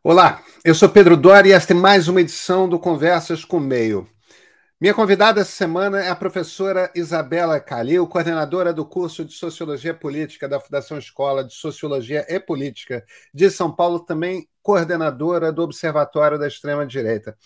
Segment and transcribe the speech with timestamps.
[0.00, 4.08] Olá, eu sou Pedro Dori e esta é mais uma edição do Conversas com Meio.
[4.80, 10.48] Minha convidada essa semana é a professora Isabela Calil, coordenadora do curso de Sociologia Política
[10.48, 16.46] da Fundação Escola de Sociologia e Política de São Paulo, também coordenadora do Observatório da
[16.46, 17.36] Extrema Direita.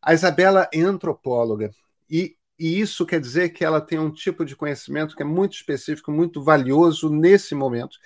[0.00, 1.72] A Isabela é antropóloga
[2.08, 5.54] e e isso quer dizer que ela tem um tipo de conhecimento que é muito
[5.54, 7.98] específico, muito valioso nesse momento,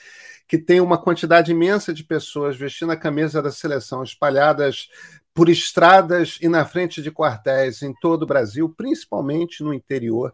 [0.46, 4.88] que tem uma quantidade imensa de pessoas vestindo a camisa da seleção, espalhadas
[5.34, 10.32] por estradas e na frente de quartéis em todo o Brasil, principalmente no interior.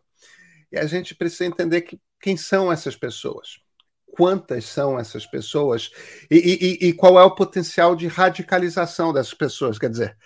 [0.70, 3.59] E a gente precisa entender que, quem são essas pessoas
[4.12, 5.90] quantas são essas pessoas
[6.30, 6.37] e,
[6.82, 9.78] e, e, qual é o potencial de radicalização dessas pessoas.
[9.78, 10.16] Quer dizer,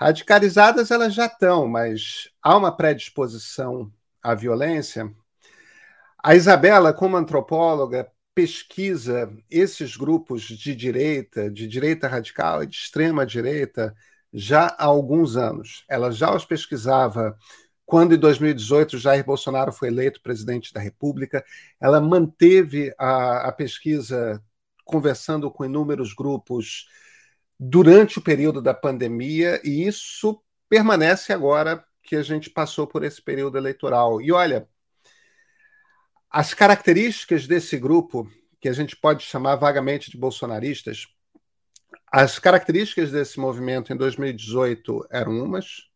[0.00, 3.92] Radicalizadas elas já estão, mas há uma predisposição
[4.22, 5.14] à violência.
[6.24, 13.26] A Isabela, como antropóloga, pesquisa esses grupos de direita, de direita radical e de extrema
[13.26, 13.94] direita
[14.32, 15.84] já há alguns anos.
[15.86, 17.36] Ela já os pesquisava
[17.84, 21.44] quando, em 2018, Jair Bolsonaro foi eleito presidente da República.
[21.78, 24.42] Ela manteve a, a pesquisa
[24.82, 26.86] conversando com inúmeros grupos
[27.62, 33.20] durante o período da pandemia, e isso permanece agora que a gente passou por esse
[33.20, 34.18] período eleitoral.
[34.22, 34.66] E olha,
[36.30, 38.26] as características desse grupo,
[38.58, 41.06] que a gente pode chamar vagamente de bolsonaristas,
[42.10, 45.90] as características desse movimento em 2018 eram umas,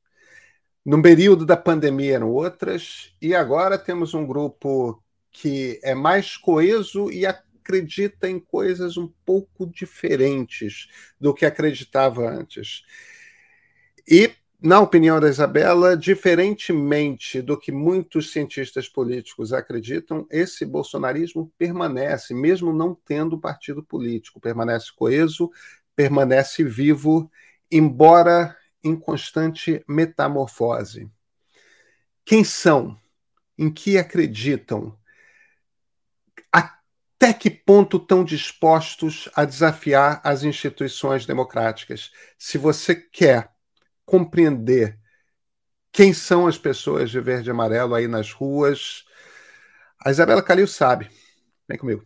[0.85, 7.11] no período da pandemia eram outras, e agora temos um grupo que é mais coeso
[7.11, 7.25] e
[7.65, 12.85] acredita em coisas um pouco diferentes do que acreditava antes.
[14.07, 22.35] E, na opinião da Isabela, diferentemente do que muitos cientistas políticos acreditam, esse bolsonarismo permanece,
[22.35, 25.51] mesmo não tendo partido político, permanece coeso,
[25.97, 27.31] permanece vivo,
[27.71, 31.11] embora em constante metamorfose.
[32.27, 32.99] Quem são?
[33.57, 34.99] Em que acreditam?
[37.25, 42.11] Até que ponto estão dispostos a desafiar as instituições democráticas?
[42.37, 43.51] Se você quer
[44.05, 44.99] compreender
[45.91, 49.05] quem são as pessoas de verde e amarelo aí nas ruas,
[50.05, 51.11] a Isabela Calil sabe.
[51.67, 52.05] Vem comigo.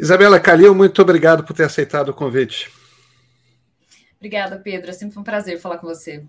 [0.00, 2.81] Isabela Calil, muito obrigado por ter aceitado o convite.
[4.22, 4.88] Obrigada, Pedro.
[4.88, 6.24] É sempre um prazer falar com você.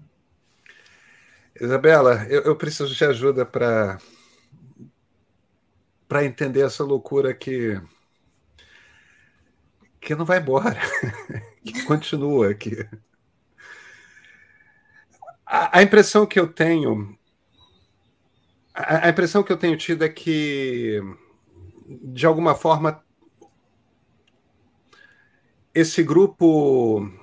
[1.61, 3.99] Isabela, eu, eu preciso de ajuda para
[6.07, 7.79] para entender essa loucura que
[10.01, 10.75] que não vai embora,
[11.63, 12.83] que continua aqui.
[15.45, 17.15] A, a, impressão que eu tenho,
[18.73, 20.99] a, a impressão que eu tenho tido é que
[22.01, 23.03] de alguma forma
[25.75, 27.21] esse grupo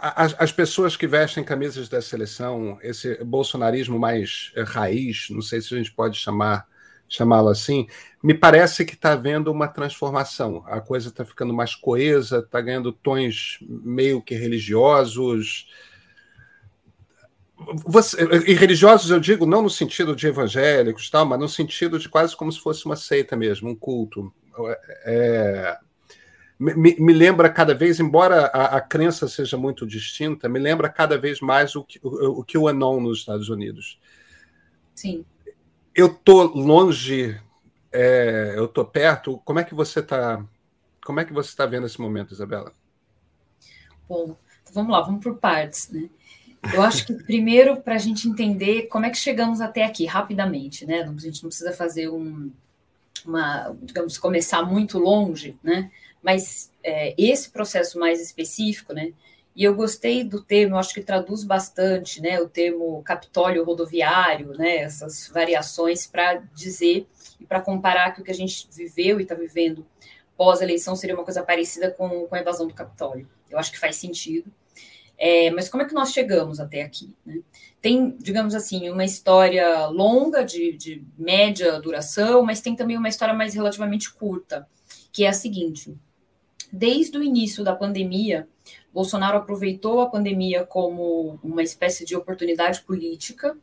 [0.00, 5.60] as, as, pessoas que vestem camisas da seleção, esse bolsonarismo mais eh, raiz, não sei
[5.60, 6.66] se a gente pode chamar
[7.08, 7.86] chamá-lo assim,
[8.22, 10.62] me parece que está havendo uma transformação.
[10.66, 15.68] A coisa está ficando mais coesa, está ganhando tons meio que religiosos.
[17.86, 22.08] Você, e religiosos eu digo não no sentido de evangélicos, tal, mas no sentido de
[22.08, 24.32] quase como se fosse uma seita mesmo, um culto.
[25.04, 25.78] É,
[26.58, 31.16] me, me, lembra cada vez, embora a, a, crença seja muito distinta, me lembra cada
[31.16, 33.98] vez mais o que o, o, que o Anon nos Estados Unidos.
[34.94, 35.24] Sim.
[35.94, 37.40] Eu tô longe,
[37.92, 39.38] é, eu tô perto.
[39.44, 40.44] Como é que você está?
[41.04, 42.72] Como é que você está vendo esse momento, Isabela?
[44.08, 46.10] Bom, então vamos lá, vamos por partes, né?
[46.74, 50.84] Eu acho que primeiro para a gente entender como é que chegamos até aqui rapidamente,
[50.84, 51.02] né?
[51.02, 52.50] A gente não precisa fazer um,
[53.24, 55.90] uma, digamos, começar muito longe, né?
[56.22, 59.12] Mas é, esse processo mais específico, né?
[59.54, 62.40] E eu gostei do termo, acho que traduz bastante, né?
[62.40, 64.78] O termo Capitólio rodoviário, né?
[64.78, 67.06] Essas variações para dizer
[67.40, 69.84] e para comparar que o que a gente viveu e está vivendo
[70.36, 73.28] pós-eleição seria uma coisa parecida com, com a invasão do Capitólio.
[73.50, 74.50] Eu acho que faz sentido.
[75.18, 77.12] É, mas como é que nós chegamos até aqui?
[77.26, 77.40] Né?
[77.82, 83.34] Tem, digamos assim, uma história longa, de, de média duração, mas tem também uma história
[83.34, 84.68] mais relativamente curta,
[85.12, 85.96] que é a seguinte:
[86.72, 88.48] desde o início da pandemia,
[88.92, 93.56] Bolsonaro aproveitou a pandemia como uma espécie de oportunidade política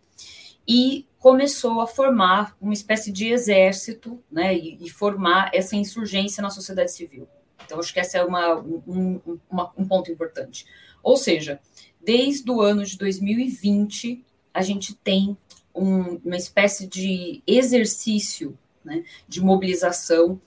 [0.68, 6.50] e começou a formar uma espécie de exército, né, e, e formar essa insurgência na
[6.50, 7.28] sociedade civil.
[7.66, 10.66] Então, acho que esse é uma, um, uma, um ponto importante.
[11.01, 11.60] Ou seja,
[12.01, 14.24] desde o ano de 2020,
[14.54, 15.38] a gente tem
[15.74, 20.40] um, uma espécie de exercício né, de mobilização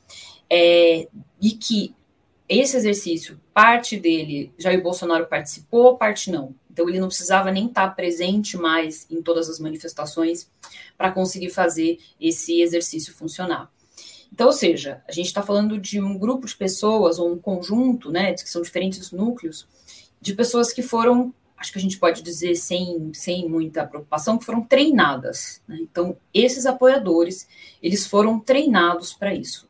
[0.48, 1.08] é,
[1.40, 1.94] e que
[2.48, 6.54] esse exercício, parte dele, Jair Bolsonaro participou, parte não.
[6.70, 10.50] Então ele não precisava nem estar presente mais em todas as manifestações
[10.96, 13.70] para conseguir fazer esse exercício funcionar.
[14.32, 18.10] Então, ou seja, a gente está falando de um grupo de pessoas, ou um conjunto,
[18.10, 19.66] né, que são diferentes núcleos,
[20.20, 24.44] de pessoas que foram, acho que a gente pode dizer sem, sem muita preocupação, que
[24.44, 25.60] foram treinadas.
[25.66, 25.78] Né?
[25.80, 27.48] Então, esses apoiadores,
[27.82, 29.67] eles foram treinados para isso.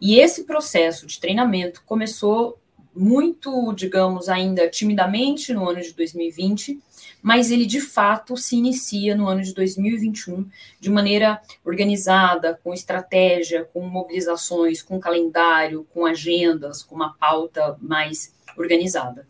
[0.00, 2.58] E esse processo de treinamento começou
[2.94, 6.80] muito, digamos, ainda timidamente no ano de 2020,
[7.22, 10.48] mas ele de fato se inicia no ano de 2021
[10.80, 18.34] de maneira organizada, com estratégia, com mobilizações, com calendário, com agendas, com uma pauta mais
[18.56, 19.26] organizada.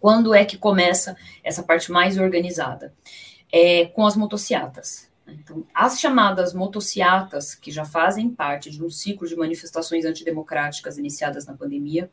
[0.00, 2.94] Quando é que começa essa parte mais organizada?
[3.52, 5.08] É, com as motociatas.
[5.28, 11.46] Então, as chamadas motociatas, que já fazem parte de um ciclo de manifestações antidemocráticas iniciadas
[11.46, 12.10] na pandemia,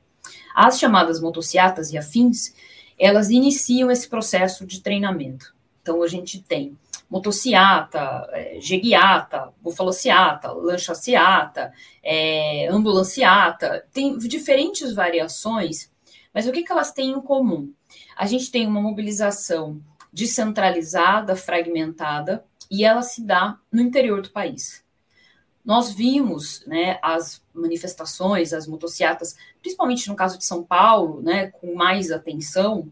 [0.55, 2.53] as chamadas motociatas e afins,
[2.97, 5.53] elas iniciam esse processo de treinamento.
[5.81, 6.77] Então, a gente tem
[7.09, 11.71] motociata, é, jeguiata, bufalociata, lanchaciata,
[12.01, 15.91] é, ambulanciata, tem diferentes variações,
[16.33, 17.71] mas o que, que elas têm em comum?
[18.17, 19.79] A gente tem uma mobilização
[20.11, 22.43] descentralizada, fragmentada,
[22.73, 24.83] e ela se dá no interior do país.
[25.63, 31.75] Nós vimos né, as manifestações, as motocicletas, principalmente no caso de São Paulo, né, com
[31.75, 32.91] mais atenção,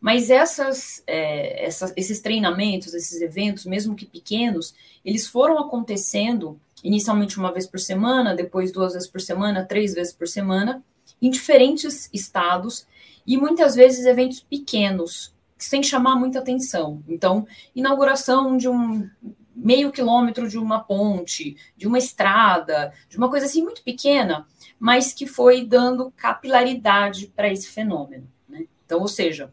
[0.00, 7.38] mas essas, é, essas, esses treinamentos, esses eventos, mesmo que pequenos, eles foram acontecendo inicialmente
[7.38, 10.82] uma vez por semana, depois duas vezes por semana, três vezes por semana,
[11.20, 12.86] em diferentes estados,
[13.26, 17.02] e muitas vezes eventos pequenos, sem chamar muita atenção.
[17.08, 19.08] Então, inauguração de um
[19.54, 24.46] meio quilômetro de uma ponte, de uma estrada, de uma coisa assim muito pequena,
[24.78, 28.28] mas que foi dando capilaridade para esse fenômeno.
[28.48, 28.66] Né?
[28.84, 29.52] Então, ou seja,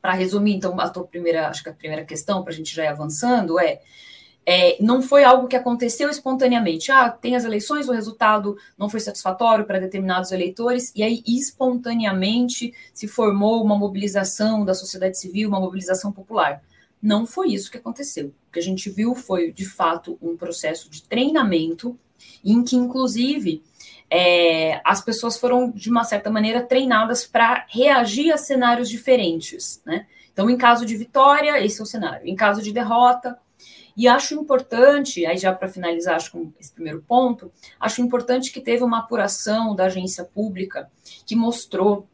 [0.00, 2.84] para resumir, então, a tua primeira, acho que a primeira questão, para a gente já
[2.84, 3.80] ir avançando, é
[4.48, 6.92] é, não foi algo que aconteceu espontaneamente.
[6.92, 12.72] Ah, tem as eleições, o resultado não foi satisfatório para determinados eleitores, e aí espontaneamente
[12.94, 16.62] se formou uma mobilização da sociedade civil, uma mobilização popular.
[17.02, 18.32] Não foi isso que aconteceu.
[18.48, 21.98] O que a gente viu foi, de fato, um processo de treinamento,
[22.44, 23.62] em que, inclusive,
[24.08, 29.82] é, as pessoas foram, de uma certa maneira, treinadas para reagir a cenários diferentes.
[29.84, 30.06] Né?
[30.32, 32.26] Então, em caso de vitória, esse é o cenário.
[32.26, 33.38] Em caso de derrota,
[33.96, 37.50] e acho importante, aí já para finalizar, acho com esse primeiro ponto,
[37.80, 40.90] acho importante que teve uma apuração da agência pública
[41.24, 42.06] que mostrou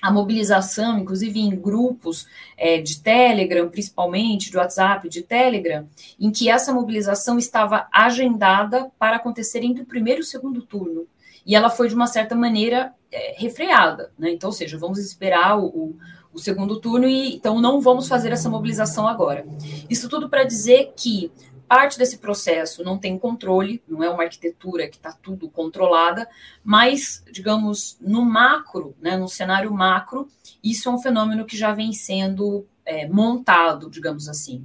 [0.00, 5.88] a mobilização, inclusive em grupos é, de Telegram, principalmente de WhatsApp, de Telegram,
[6.20, 11.06] em que essa mobilização estava agendada para acontecer entre o primeiro e o segundo turno.
[11.44, 14.12] E ela foi, de uma certa maneira, é, refreada.
[14.18, 14.32] Né?
[14.32, 15.96] Então, ou seja, vamos esperar o, o
[16.38, 19.46] segundo turno e então não vamos fazer essa mobilização agora.
[19.88, 21.30] Isso tudo para dizer que
[21.66, 26.28] parte desse processo não tem controle, não é uma arquitetura que está tudo controlada,
[26.64, 30.28] mas, digamos, no macro, né, no cenário macro,
[30.62, 34.64] isso é um fenômeno que já vem sendo é, montado, digamos assim.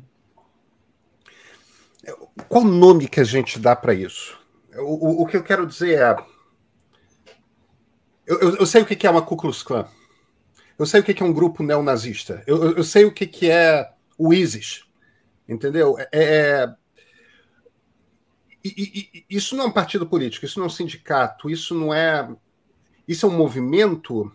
[2.47, 4.39] Qual nome que a gente dá para isso?
[4.75, 6.15] O, o, o, que eu quero dizer é.
[8.25, 9.87] Eu, eu, eu sei o que é uma Ku Klux Klan.
[10.81, 12.41] Eu sei o que é um grupo neonazista.
[12.47, 14.83] Eu, eu, sei o que é o ISIS.
[15.47, 15.95] Entendeu?
[15.99, 16.73] É, é...
[18.63, 21.93] E, e, isso não é um partido político, isso não é um sindicato, isso não
[21.93, 22.27] é.
[23.07, 24.31] Isso é um movimento.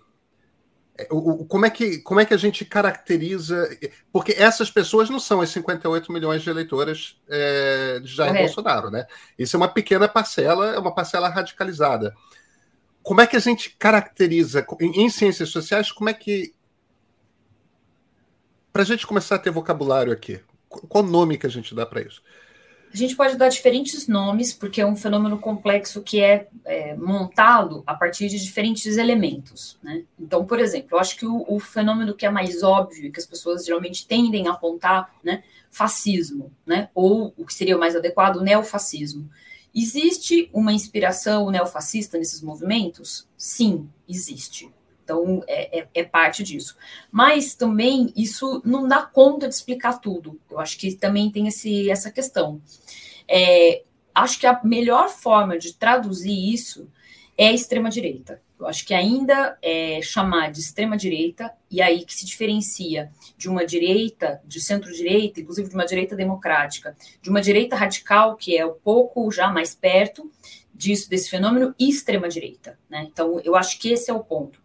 [0.97, 1.07] É,
[1.49, 3.69] como, é que, como é que a gente caracteriza.
[4.13, 9.05] Porque essas pessoas não são as 58 milhões de eleitoras é, de Jair Bolsonaro, né?
[9.37, 12.15] Isso é uma pequena parcela, é uma parcela radicalizada
[13.07, 15.93] como é que a gente caracteriza em, ciências sociais?
[15.93, 16.53] Como é que
[18.73, 22.03] para a gente começar a ter vocabulário aqui, qual nome que a gente dá para
[22.03, 22.21] isso?
[22.93, 27.85] A gente pode dar diferentes nomes, porque é um fenômeno complexo que é, é montado
[27.87, 29.79] a partir de diferentes elementos.
[29.85, 30.03] Né?
[30.19, 33.27] Então, por exemplo, eu acho que o, o, fenômeno que é mais óbvio, que as
[33.27, 36.89] pessoas geralmente tendem a apontar, né, fascismo, né?
[36.93, 39.31] ou o que seria mais adequado, neofascismo.
[39.79, 43.29] Existe uma inspiração neofascista nesses movimentos?
[43.37, 44.73] Sim, existe.
[45.05, 46.75] Então, é, é, é, parte disso.
[47.13, 50.41] Mas também isso não dá conta de explicar tudo.
[50.51, 52.59] Eu acho que também tem esse, essa questão.
[53.29, 56.91] É, acho que a melhor forma de traduzir isso
[57.37, 58.41] é a extrema-direita.
[58.59, 63.67] Eu acho que ainda é chamar de extrema-direita, e aí que se diferencia de uma
[63.67, 68.75] direita, de centro-direita, inclusive de uma direita democrática, de uma direita radical, que é um
[68.75, 70.31] pouco já mais perto
[70.73, 72.79] disso, desse fenômeno, e extrema-direita.
[72.89, 73.07] Né?
[73.11, 74.61] Então, eu acho que esse é o ponto.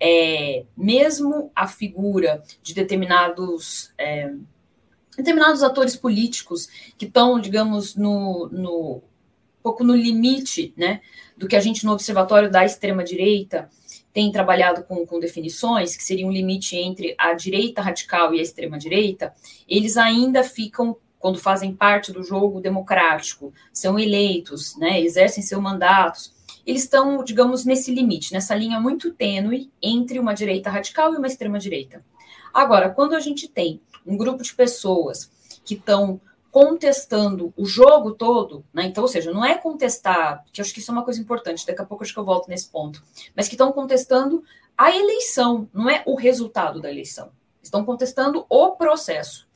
[0.00, 3.92] É, mesmo a figura de determinados.
[3.98, 4.32] É,
[5.16, 9.02] determinados atores políticos que estão, digamos, no, no
[9.62, 11.00] pouco no limite né,
[11.36, 13.68] do que a gente no Observatório da Extrema-Direita
[14.12, 18.42] tem trabalhado com, com, definições, que seria um limite entre a direita radical e a
[18.42, 19.32] extrema-direita,
[19.68, 26.34] eles ainda ficam, quando fazem parte do jogo democrático, são eleitos, né, exercem seus mandatos,
[26.66, 31.26] eles estão, digamos, nesse limite, nessa linha muito tênue entre uma direita radical e uma
[31.26, 32.04] extrema-direita.
[32.52, 35.30] Agora, quando a gente tem um grupo de pessoas
[35.64, 36.20] que estão
[36.58, 38.86] contestando o jogo todo, né?
[38.86, 41.80] Então, ou seja, não é contestar, que acho que isso é uma coisa importante, daqui
[41.80, 43.00] a pouco acho que eu volto nesse ponto,
[43.36, 44.42] mas que estão contestando
[44.76, 47.30] a eleição, não é o resultado da eleição.
[47.62, 49.46] Estão contestando o processo.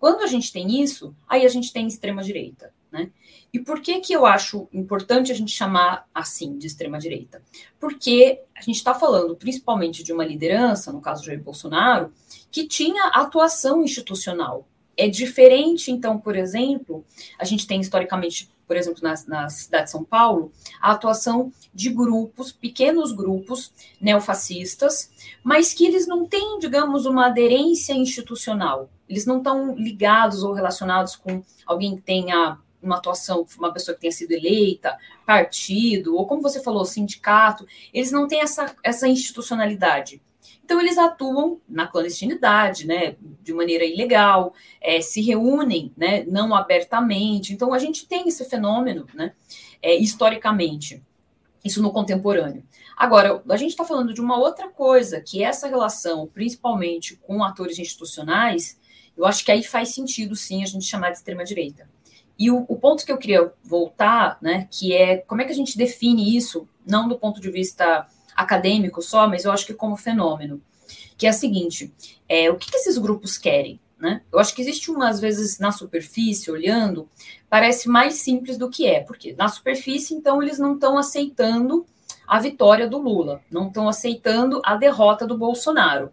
[0.00, 3.12] Quando a gente tem isso, aí a gente tem extrema direita, né?
[3.52, 7.40] E por que que eu acho importante a gente chamar assim de extrema direita?
[7.78, 12.12] Porque a gente está falando principalmente de uma liderança, no caso de Jair Bolsonaro,
[12.50, 14.66] que tinha atuação institucional,
[14.98, 17.04] é diferente, então, por exemplo,
[17.38, 20.50] a gente tem historicamente, por exemplo, na, na cidade de São Paulo,
[20.80, 25.10] a atuação de grupos, pequenos grupos neofascistas,
[25.42, 28.90] mas que eles não têm, digamos, uma aderência institucional.
[29.08, 34.00] Eles não estão ligados ou relacionados com alguém que tenha uma atuação, uma pessoa que
[34.00, 40.20] tenha sido eleita, partido, ou como você falou, sindicato, eles não têm essa, essa institucionalidade.
[40.68, 47.54] Então, eles atuam na clandestinidade, né, de maneira ilegal, é, se reúnem, né, não abertamente.
[47.54, 49.32] Então, a gente tem esse fenômeno, né,
[49.80, 51.02] é, historicamente,
[51.64, 52.62] isso no contemporâneo.
[52.94, 57.78] Agora, a gente está falando de uma outra coisa, que essa relação, principalmente com atores
[57.78, 58.78] institucionais,
[59.16, 61.88] eu acho que aí faz sentido, sim, a gente chamar de extrema-direita.
[62.38, 65.56] E o, o, ponto que eu queria voltar, né, que é como é que a
[65.56, 68.06] gente define isso, não do ponto de vista
[68.38, 70.62] acadêmico só, mas eu acho que como fenômeno,
[71.16, 71.92] que é a seguinte:
[72.28, 73.80] é, o que, que esses grupos querem?
[73.98, 74.22] Né?
[74.32, 77.08] Eu acho que existe umas vezes na superfície, olhando,
[77.50, 81.84] parece mais simples do que é, porque na superfície, então, eles não estão aceitando
[82.26, 86.12] a vitória do Lula, não estão aceitando a derrota do Bolsonaro.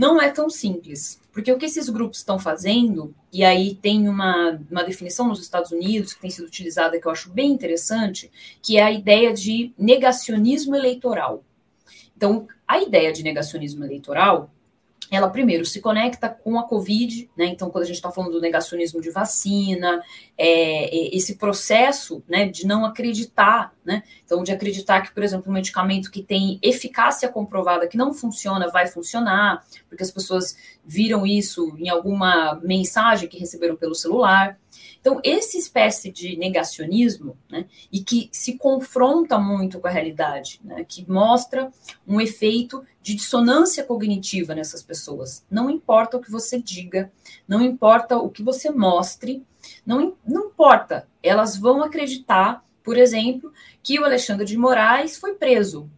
[0.00, 4.58] Não é tão simples, porque o que esses grupos estão fazendo, e aí tem uma,
[4.70, 8.30] uma definição nos Estados Unidos que tem sido utilizada que eu acho bem interessante,
[8.62, 11.44] que é a ideia de negacionismo eleitoral.
[12.16, 14.50] Então, a ideia de negacionismo eleitoral
[15.10, 17.46] ela primeiro se conecta com a Covid, né?
[17.46, 20.02] Então, quando a gente está falando do negacionismo de vacina,
[20.38, 24.04] é, é, esse processo né, de não acreditar, né?
[24.24, 28.68] Então, de acreditar que, por exemplo, um medicamento que tem eficácia comprovada que não funciona
[28.68, 34.58] vai funcionar, porque as pessoas viram isso em alguma mensagem que receberam pelo celular.
[35.00, 40.84] Então, essa espécie de negacionismo, né, e que se confronta muito com a realidade, né,
[40.86, 41.72] que mostra
[42.06, 45.44] um efeito de dissonância cognitiva nessas pessoas.
[45.50, 47.10] Não importa o que você diga,
[47.48, 49.42] não importa o que você mostre,
[49.86, 53.52] não, não importa, elas vão acreditar, por exemplo,
[53.82, 55.90] que o Alexandre de Moraes foi preso.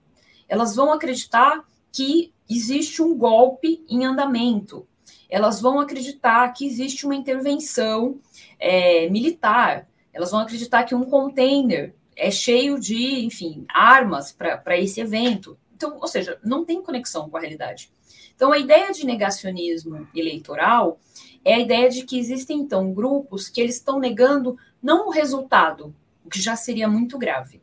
[0.48, 4.86] Elas vão acreditar que existe um golpe em andamento.
[5.32, 8.20] Elas vão acreditar que existe uma intervenção
[8.60, 9.88] é, militar.
[10.12, 15.58] Elas vão acreditar que um container é cheio de, enfim, armas para esse evento.
[15.74, 17.90] Então, ou seja, não tem conexão com a realidade.
[18.34, 21.00] Então, a ideia de negacionismo eleitoral
[21.42, 25.94] é a ideia de que existem, então, grupos que eles estão negando não o resultado,
[26.22, 27.61] o que já seria muito grave,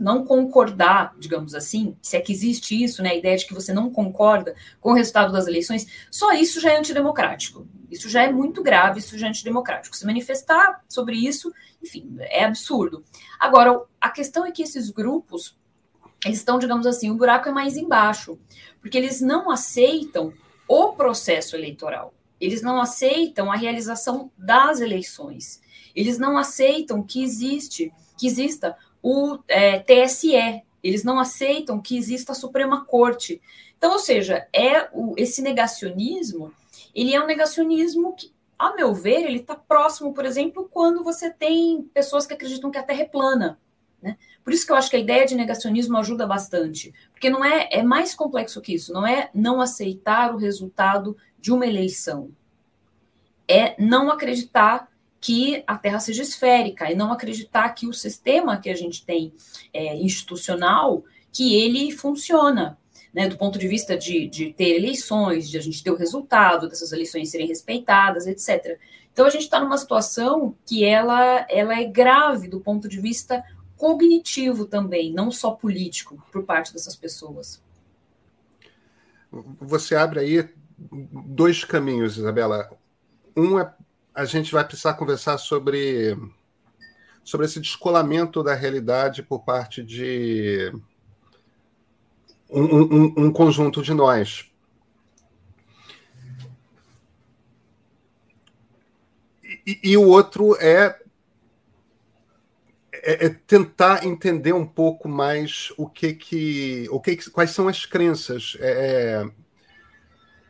[0.00, 3.70] não concordar, digamos assim, se é que existe isso, né, a ideia de que você
[3.70, 7.68] não concorda com o resultado das eleições, só isso já é antidemocrático.
[7.90, 9.94] Isso já é muito grave, isso já é antidemocrático.
[9.94, 11.52] Se manifestar sobre isso,
[11.82, 13.04] enfim, é absurdo.
[13.38, 15.58] Agora, a questão é que esses grupos,
[16.24, 18.38] eles estão, digamos assim, o buraco é mais embaixo,
[18.80, 20.32] porque eles não aceitam
[20.66, 22.14] o processo eleitoral.
[22.40, 25.60] Eles não aceitam a realização das eleições.
[25.94, 30.62] Eles não aceitam que existe, que exista o é, TSE.
[30.82, 33.40] Eles não aceitam que exista a Suprema Corte.
[33.76, 36.52] Então, ou seja, é o, esse negacionismo,
[36.94, 41.30] ele é um negacionismo que, a meu ver, ele está próximo, por exemplo, quando você
[41.30, 43.58] tem pessoas que acreditam que a Terra é plana.
[44.02, 44.16] Né?
[44.42, 47.68] Por isso que eu acho que a ideia de negacionismo ajuda bastante, porque não é,
[47.70, 52.30] é mais complexo que isso, não é não aceitar o resultado de uma eleição,
[53.46, 54.90] é não acreditar
[55.20, 59.32] que a Terra seja esférica e não acreditar que o sistema que a gente tem
[59.72, 62.78] é, institucional que ele funciona,
[63.12, 66.68] né, do ponto de vista de, de ter eleições, de a gente ter o resultado
[66.68, 68.78] dessas eleições serem respeitadas, etc.
[69.12, 73.44] Então a gente está numa situação que ela, ela é grave do ponto de vista
[73.76, 77.62] cognitivo também, não só político, por parte dessas pessoas.
[79.60, 80.48] Você abre aí
[80.78, 82.70] dois caminhos, Isabela.
[83.36, 83.72] Um é
[84.14, 86.16] a gente vai precisar conversar sobre
[87.22, 90.72] sobre esse descolamento da realidade por parte de
[92.50, 94.50] um, um, um conjunto de nós.
[99.66, 100.98] E, e, o outro é,
[102.92, 107.84] é, é, tentar entender um pouco mais o que que, o que, quais são as
[107.84, 108.56] crenças.
[108.58, 109.30] É, é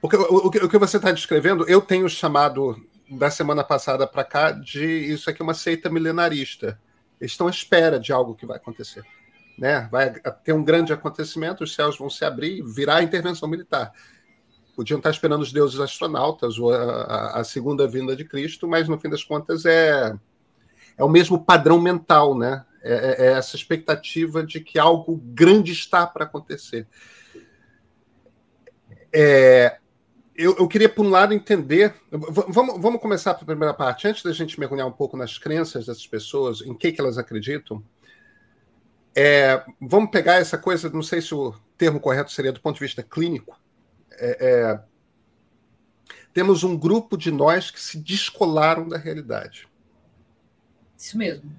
[0.02, 2.76] o, o, o que você está descrevendo, eu tenho chamado
[3.10, 6.80] da semana passada para cá de isso aqui é uma seita milenarista.
[7.20, 9.04] Eles estão à espera de algo que vai acontecer
[9.60, 9.86] né?
[9.92, 10.10] Vai
[10.42, 13.92] ter um grande acontecimento, os céus vão se abrir, virá a intervenção militar.
[14.74, 18.98] Podiam estar esperando os deuses astronautas ou a, a, segunda vinda de Cristo, mas no
[18.98, 20.16] fim das contas é,
[20.96, 22.64] é o mesmo padrão mental, né?
[22.82, 26.88] É, é, é essa expectativa de que algo grande está para acontecer.
[29.12, 29.78] É,
[30.40, 31.94] eu, eu, queria, por um lado, entender.
[32.10, 34.08] Vamos, vamos começar pela primeira parte.
[34.08, 37.82] Antes da gente mergulhar um pouco nas crenças dessas pessoas, em que, que elas acreditam,
[39.14, 42.80] é, vamos pegar essa coisa, não sei se o termo correto seria do ponto de
[42.80, 43.60] vista clínico.
[44.12, 44.80] É, é,
[46.32, 49.68] temos um grupo de nós que se descolaram da realidade.
[50.96, 51.50] Isso mesmo.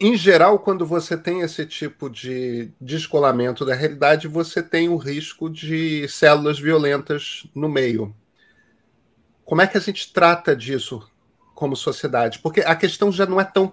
[0.00, 5.50] Em geral, quando você tem esse tipo de descolamento da realidade, você tem o risco
[5.50, 8.14] de células violentas no meio.
[9.44, 11.10] Como é que a gente trata disso
[11.52, 12.38] como sociedade?
[12.38, 13.72] Porque a questão já não é tão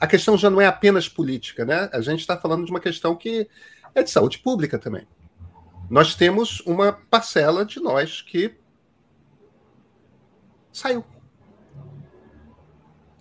[0.00, 1.90] a questão já não é apenas política, né?
[1.92, 3.46] A gente está falando de uma questão que
[3.94, 5.06] é de saúde pública também.
[5.90, 8.56] Nós temos uma parcela de nós que
[10.72, 11.04] saiu.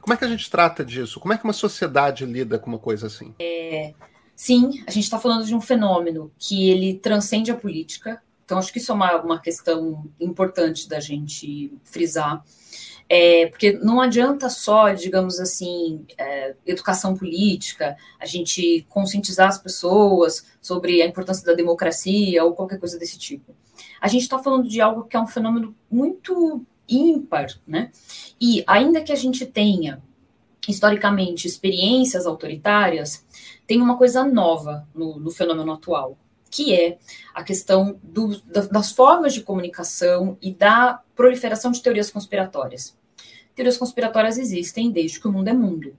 [0.09, 1.19] Como é que a gente trata disso?
[1.19, 3.35] Como é que uma sociedade lida com uma coisa assim?
[3.37, 3.93] É,
[4.35, 8.19] sim, a gente está falando de um fenômeno que ele transcende a política.
[8.43, 12.43] Então, acho que isso é uma, uma questão importante da gente frisar.
[13.07, 20.43] É, porque não adianta só, digamos assim, é, educação política, a gente conscientizar as pessoas
[20.59, 23.55] sobre a importância da democracia ou qualquer coisa desse tipo.
[24.01, 27.91] A gente está falando de algo que é um fenômeno muito ímpar, né?
[28.39, 30.01] E ainda que a gente tenha
[30.67, 33.25] historicamente experiências autoritárias,
[33.65, 36.17] tem uma coisa nova no, no fenômeno atual,
[36.49, 36.97] que é
[37.33, 42.97] a questão do, das formas de comunicação e da proliferação de teorias conspiratórias
[43.59, 45.93] teorias conspiratórias existem desde que o mundo é mundo.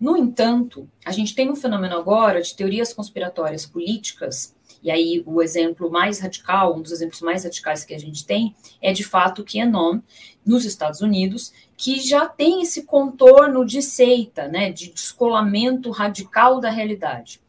[0.00, 5.40] No entanto, a gente tem um fenômeno agora de teorias conspiratórias políticas, e aí o
[5.40, 9.42] exemplo mais radical, um dos exemplos mais radicais que a gente tem, é de fato
[9.42, 10.00] o QAnon,
[10.44, 16.70] nos Estados Unidos, que já tem esse contorno de seita, né, de descolamento radical da
[16.70, 17.40] realidade.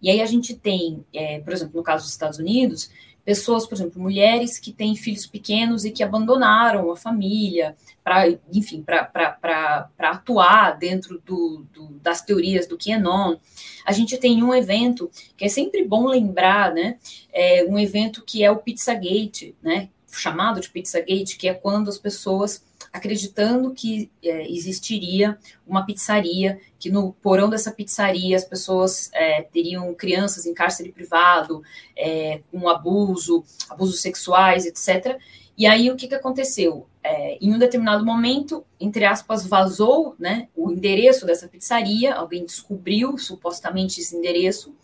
[0.00, 2.90] E aí a gente tem, é, por exemplo, no caso dos Estados Unidos,
[3.26, 8.82] pessoas, por exemplo, mulheres que têm filhos pequenos e que abandonaram a família para, enfim,
[8.82, 13.36] para atuar dentro do, do, das teorias do QAnon.
[13.84, 16.98] A gente tem um evento que é sempre bom lembrar, né?
[17.32, 19.88] É um evento que é o Pizzagate, né?
[20.18, 26.90] Chamado de Pizzagate, que é quando as pessoas acreditando que é, existiria uma pizzaria, que
[26.90, 31.62] no porão dessa pizzaria as pessoas é, teriam crianças em cárcere privado,
[31.96, 35.18] é, com abuso, abusos sexuais, etc.
[35.56, 36.86] E aí o que, que aconteceu?
[37.02, 43.16] É, em um determinado momento, entre aspas, vazou né, o endereço dessa pizzaria, alguém descobriu
[43.16, 44.74] supostamente esse endereço,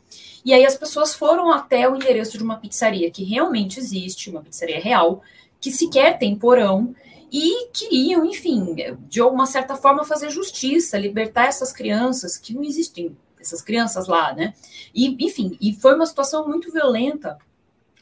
[0.44, 4.42] e aí as pessoas foram até o endereço de uma pizzaria que realmente existe, uma
[4.42, 5.22] pizzaria real,
[5.60, 6.94] que sequer tem porão,
[7.30, 8.76] e queriam, enfim,
[9.08, 14.34] de alguma certa forma fazer justiça, libertar essas crianças que não existem, essas crianças lá,
[14.34, 14.52] né?
[14.94, 17.38] E, enfim, e foi uma situação muito violenta,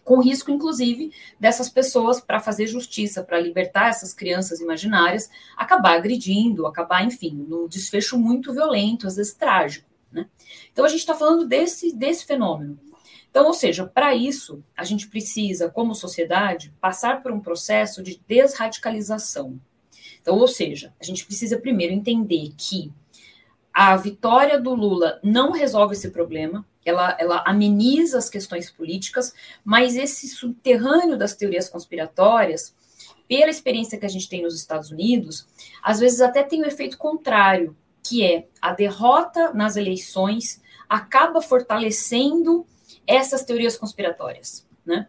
[0.03, 6.66] com risco, inclusive, dessas pessoas para fazer justiça, para libertar essas crianças imaginárias, acabar agredindo,
[6.66, 10.27] acabar, enfim, num desfecho muito violento, às vezes trágico, né?
[10.73, 12.79] Então a gente está falando desse, desse fenômeno.
[13.31, 18.20] Então, ou seja, para isso, a gente precisa, como sociedade, passar por um processo de
[18.27, 19.61] desradicalização.
[20.20, 22.92] Então, ou seja, a gente precisa primeiro entender que
[23.73, 29.33] a vitória do Lula não resolve esse problema, ela, ela ameniza as questões políticas,
[29.64, 32.75] mas esse subterrâneo das teorias conspiratórias,
[33.29, 35.46] pela experiência que a gente tem nos Estados Unidos,
[35.83, 41.41] às vezes até tem o um efeito contrário, que é a derrota nas eleições acaba
[41.41, 42.67] fortalecendo
[43.07, 45.09] essas teorias conspiratórias, né?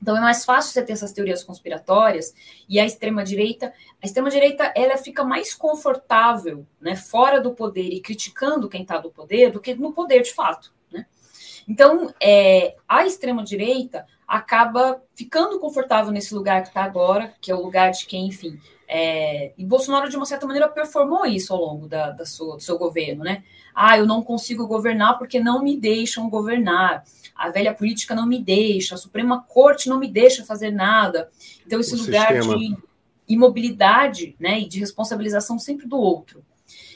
[0.00, 2.34] Então é mais fácil você ter essas teorias conspiratórias
[2.68, 7.88] e a extrema direita, a extrema direita ela fica mais confortável, né, fora do poder
[7.88, 11.06] e criticando quem está do poder do que no poder de fato, né?
[11.66, 17.54] Então é, a extrema direita acaba ficando confortável nesse lugar que está agora, que é
[17.54, 21.60] o lugar de quem, enfim, é, e Bolsonaro, de uma certa maneira, performou isso ao
[21.60, 23.42] longo da, da sua, do seu governo, né?
[23.74, 27.04] Ah, eu não consigo governar porque não me deixam governar.
[27.34, 31.30] A velha política não me deixa, a Suprema Corte não me deixa fazer nada.
[31.66, 32.56] Então, esse o lugar sistema.
[32.56, 32.76] de
[33.26, 36.44] imobilidade né, e de responsabilização sempre do outro.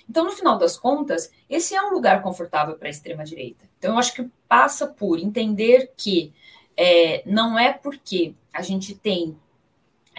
[0.08, 3.64] Então, no final das contas, esse é um lugar confortável para a extrema-direita.
[3.78, 6.32] Então, eu acho que passa por entender que
[6.76, 9.36] é, não é porque a gente tem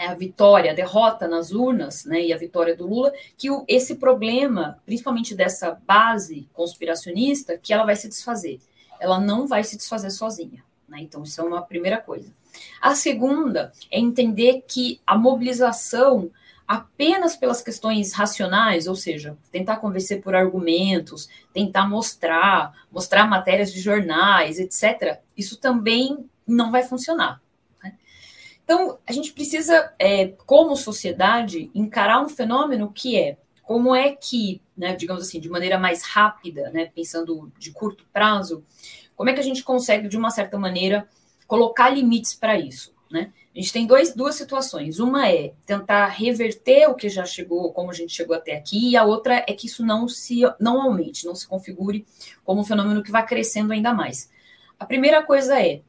[0.08, 3.96] a vitória, a derrota nas urnas, né, e a vitória do Lula, que o, esse
[3.96, 8.60] problema, principalmente dessa base conspiracionista, que ela vai se desfazer.
[9.00, 10.64] Ela não vai se desfazer sozinha.
[10.88, 11.00] Né?
[11.02, 12.34] Então, isso é uma primeira coisa.
[12.82, 16.32] A segunda é entender que a mobilização
[16.70, 23.80] apenas pelas questões racionais, ou seja, tentar convencer por argumentos, tentar mostrar, mostrar matérias de
[23.80, 27.42] jornais, etc., isso também não vai funcionar.
[28.72, 34.62] Então, a gente precisa, é, como sociedade, encarar um fenômeno que é como é que,
[34.78, 38.64] né, digamos assim, de maneira mais rápida, né, pensando de curto prazo,
[39.16, 41.10] como é que a gente consegue, de uma certa maneira,
[41.48, 43.34] colocar limites para isso, né?
[43.56, 45.00] A gente tem dois, duas situações.
[45.00, 48.96] Uma é tentar reverter o que já chegou, como a gente chegou até aqui, e
[48.96, 52.06] a outra é que isso não se não aumente, não se configure
[52.44, 54.30] como um fenômeno que vai crescendo ainda mais.
[54.78, 55.82] A primeira coisa é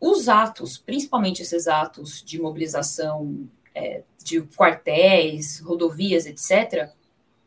[0.00, 6.90] os atos, principalmente esses atos de mobilização é, de quartéis, rodovias, etc.,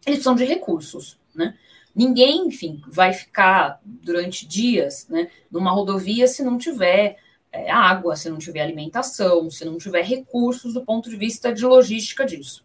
[0.05, 1.57] eles precisam de recursos, né?
[1.93, 7.17] Ninguém, enfim, vai ficar durante dias né, numa rodovia se não tiver
[7.51, 11.65] é, água, se não tiver alimentação, se não tiver recursos do ponto de vista de
[11.65, 12.63] logística disso.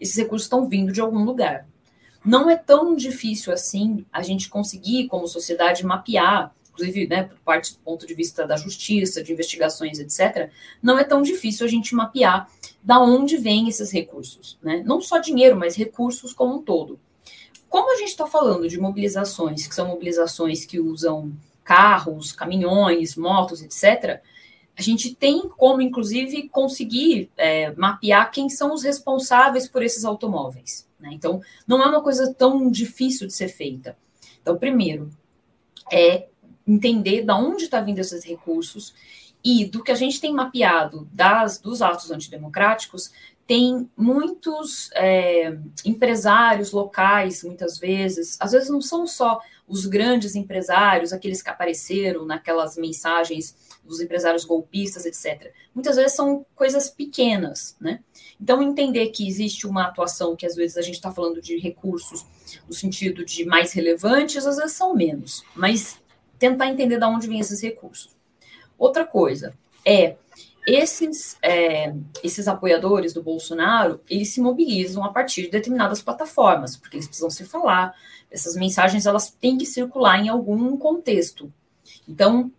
[0.00, 1.66] Esses recursos estão vindo de algum lugar.
[2.24, 7.72] Não é tão difícil assim a gente conseguir, como sociedade, mapear inclusive, né, por parte
[7.72, 10.50] do ponto de vista da justiça, de investigações, etc.,
[10.82, 12.48] não é tão difícil a gente mapear
[12.82, 14.82] da onde vêm esses recursos, né?
[14.84, 17.00] Não só dinheiro, mas recursos como um todo.
[17.68, 21.32] Como a gente está falando de mobilizações, que são mobilizações que usam
[21.64, 24.20] carros, caminhões, motos, etc.,
[24.78, 30.86] a gente tem como, inclusive, conseguir é, mapear quem são os responsáveis por esses automóveis.
[31.00, 31.10] Né?
[31.12, 33.96] Então, não é uma coisa tão difícil de ser feita.
[34.40, 35.10] Então, primeiro,
[35.90, 36.28] é
[36.66, 38.94] entender de onde está vindo esses recursos
[39.44, 43.12] e do que a gente tem mapeado das, dos atos antidemocráticos,
[43.46, 51.12] tem muitos é, empresários locais, muitas vezes, às vezes não são só os grandes empresários,
[51.12, 55.52] aqueles que apareceram naquelas mensagens dos empresários golpistas, etc.
[55.72, 58.00] Muitas vezes são coisas pequenas, né?
[58.40, 62.26] Então, entender que existe uma atuação que às vezes a gente está falando de recursos
[62.66, 65.98] no sentido de mais relevantes, às vezes são menos, mas
[66.38, 68.10] tentar entender de onde vêm esses recursos.
[68.78, 70.16] Outra coisa é
[70.66, 71.94] esses, é,
[72.24, 77.30] esses apoiadores do Bolsonaro, eles se mobilizam a partir de determinadas plataformas, porque eles precisam
[77.30, 77.94] se falar,
[78.30, 81.52] essas mensagens elas têm que circular em algum contexto.
[82.08, 82.50] Então,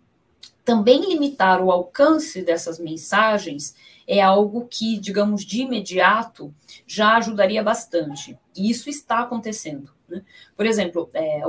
[0.64, 3.76] também limitar o alcance dessas mensagens
[4.08, 6.54] é algo que, digamos, de imediato
[6.86, 8.38] já ajudaria bastante.
[8.56, 9.92] E isso está acontecendo.
[10.08, 10.24] Né?
[10.56, 11.42] Por exemplo, é,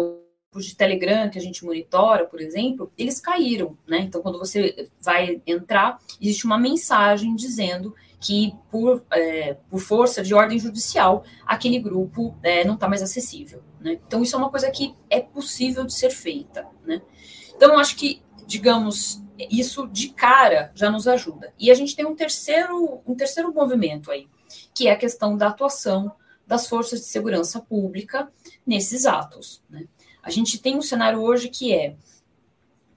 [0.51, 4.01] grupos de Telegram que a gente monitora, por exemplo, eles caíram, né?
[4.01, 10.35] Então, quando você vai entrar, existe uma mensagem dizendo que, por, é, por força de
[10.35, 14.01] ordem judicial, aquele grupo é, não está mais acessível, né?
[14.07, 17.03] Então, isso é uma coisa que é possível de ser feita, né?
[17.55, 21.53] Então, acho que, digamos, isso de cara já nos ajuda.
[21.59, 24.27] E a gente tem um terceiro, um terceiro movimento aí,
[24.75, 26.13] que é a questão da atuação
[26.47, 28.33] das forças de segurança pública
[28.67, 29.87] nesses atos, né?
[30.29, 31.97] A gente tem um cenário hoje que é,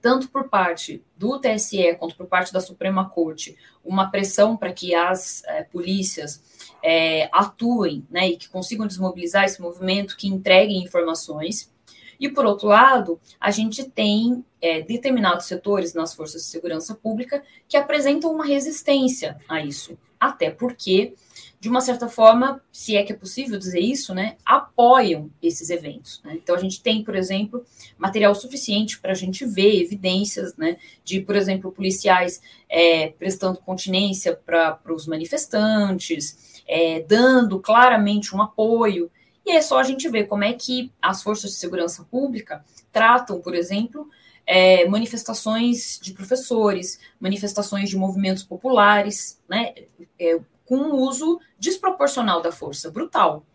[0.01, 4.93] tanto por parte do TSE quanto por parte da Suprema Corte, uma pressão para que
[4.93, 6.43] as é, polícias
[6.83, 11.71] é, atuem né, e que consigam desmobilizar esse movimento, que entreguem informações.
[12.19, 17.41] E, por outro lado, a gente tem é, determinados setores nas forças de segurança pública
[17.65, 19.97] que apresentam uma resistência a isso.
[20.19, 21.13] até porque
[21.61, 26.19] de uma certa forma, se é que é possível dizer isso, né, apoiam esses eventos.
[26.25, 26.33] Né?
[26.33, 27.63] Então, a gente tem, por exemplo,
[27.99, 34.35] material suficiente para a gente ver evidências né, de, por exemplo, policiais é, prestando continência
[34.35, 39.11] para os manifestantes, é, dando claramente um apoio.
[39.45, 43.39] E é só a gente ver como é que as forças de segurança pública tratam,
[43.39, 44.09] por exemplo,
[44.47, 49.75] é, manifestações de professores, manifestações de movimentos populares, né?
[50.19, 50.39] É,
[50.71, 53.45] com um uso desproporcional da força, brutal.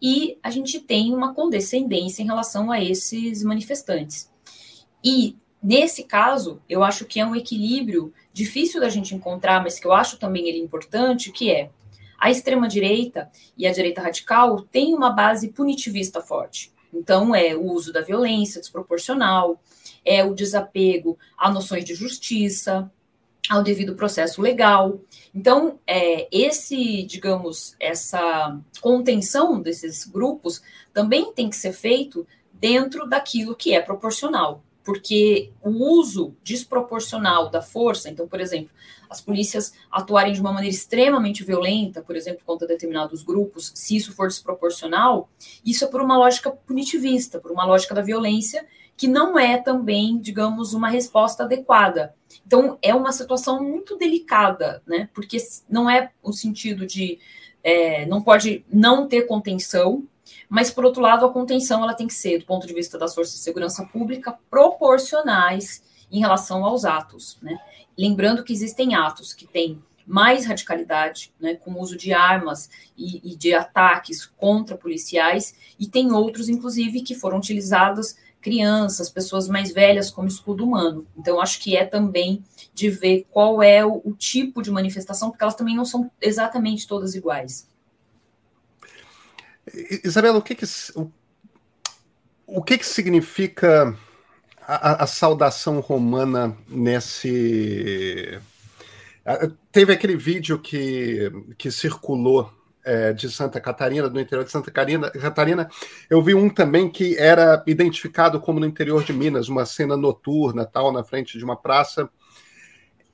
[0.00, 4.30] E a gente tem uma condescendência em relação a esses manifestantes.
[5.02, 9.86] E, nesse caso, eu acho que é um equilíbrio difícil da gente encontrar, mas que
[9.88, 11.70] eu acho também ele importante, que é
[12.16, 13.28] a extrema-direita
[13.58, 16.72] e a direita radical têm uma base punitivista forte.
[16.94, 19.60] Então, é o uso da violência desproporcional,
[20.04, 22.88] é o desapego a noções de justiça,
[23.48, 25.00] ao devido processo legal.
[25.34, 33.56] Então, é, esse, digamos, essa contenção desses grupos também tem que ser feito dentro daquilo
[33.56, 38.70] que é proporcional, porque o uso desproporcional da força, então, por exemplo,
[39.08, 44.12] as polícias atuarem de uma maneira extremamente violenta, por exemplo, contra determinados grupos, se isso
[44.12, 45.28] for desproporcional,
[45.64, 48.64] isso é por uma lógica punitivista, por uma lógica da violência
[49.00, 52.14] que não é também, digamos, uma resposta adequada.
[52.46, 55.08] Então, é uma situação muito delicada, né?
[55.14, 55.38] Porque
[55.70, 57.18] não é o sentido de
[57.64, 60.06] é, não pode não ter contenção,
[60.50, 63.14] mas, por outro lado, a contenção ela tem que ser, do ponto de vista das
[63.14, 65.82] forças de segurança pública, proporcionais
[66.12, 67.56] em relação aos atos, né?
[67.96, 73.32] Lembrando que existem atos que têm mais radicalidade, né, com o uso de armas e,
[73.32, 79.72] e de ataques contra policiais, e tem outros, inclusive, que foram utilizados crianças, pessoas mais
[79.72, 81.06] velhas como escudo humano.
[81.16, 85.44] Então, acho que é também de ver qual é o, o tipo de manifestação, porque
[85.44, 87.68] elas também não são exatamente todas iguais.
[90.04, 91.10] Isabela, o que que, o,
[92.46, 93.96] o que, que significa
[94.60, 98.40] a, a saudação romana nesse.
[99.70, 102.52] Teve aquele vídeo que, que circulou
[102.84, 105.68] é, de Santa Catarina, do interior de Santa Catarina, Catarina,
[106.08, 110.64] eu vi um também que era identificado como no interior de Minas, uma cena noturna,
[110.64, 112.08] tal, na frente de uma praça,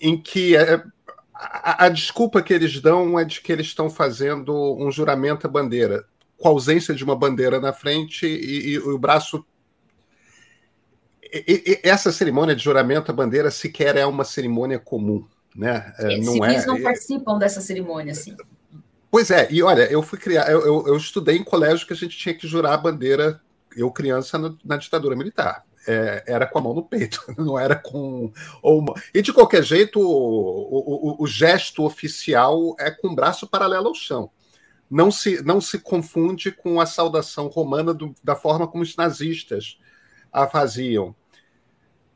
[0.00, 0.82] em que é,
[1.34, 5.50] a, a, desculpa que eles dão é de que eles estão fazendo um juramento à
[5.50, 6.04] bandeira,
[6.38, 9.44] com a ausência de uma bandeira na frente e, e o braço.
[11.22, 15.26] E, e, essa cerimônia de juramento à bandeira sequer é uma cerimônia comum.
[15.54, 15.94] Né?
[15.98, 18.36] É, não Civis é, não participam dessa cerimônia, assim.
[19.16, 21.96] Pois é, e olha, eu fui criar, eu, eu, eu, estudei em colégio que a
[21.96, 23.40] gente tinha que jurar a bandeira,
[23.74, 25.64] eu criança, no, na ditadura militar.
[25.88, 28.30] É, era com a mão no peito, não era com.
[28.60, 33.88] Ou, e de qualquer jeito, o, o, o, gesto oficial é com o braço paralelo
[33.88, 34.30] ao chão.
[34.90, 39.78] Não se, não se confunde com a saudação romana do, da forma como os nazistas
[40.30, 41.16] a faziam.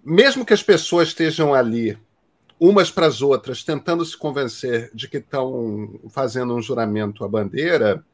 [0.05, 1.99] Mesmo que as pessoas estejam ali
[2.61, 8.05] umas para as outras, tentando se convencer de que estão fazendo um juramento à bandeira,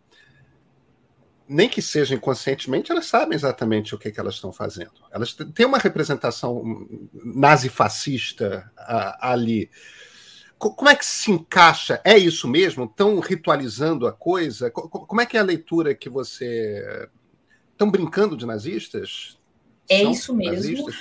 [1.49, 4.93] nem que seja inconscientemente, elas sabem exatamente o que, que elas estão fazendo.
[5.11, 8.71] Elas têm uma representação nazifascista
[9.21, 9.69] ali.
[10.59, 12.01] Como é que se encaixa?
[12.05, 12.85] É isso mesmo?
[12.85, 14.71] Estão ritualizando a coisa?
[14.71, 17.09] Como é que é a leitura que você.
[17.73, 19.39] Estão brincando de nazistas?
[19.89, 20.55] É São isso mesmo.
[20.55, 20.97] Nazistas?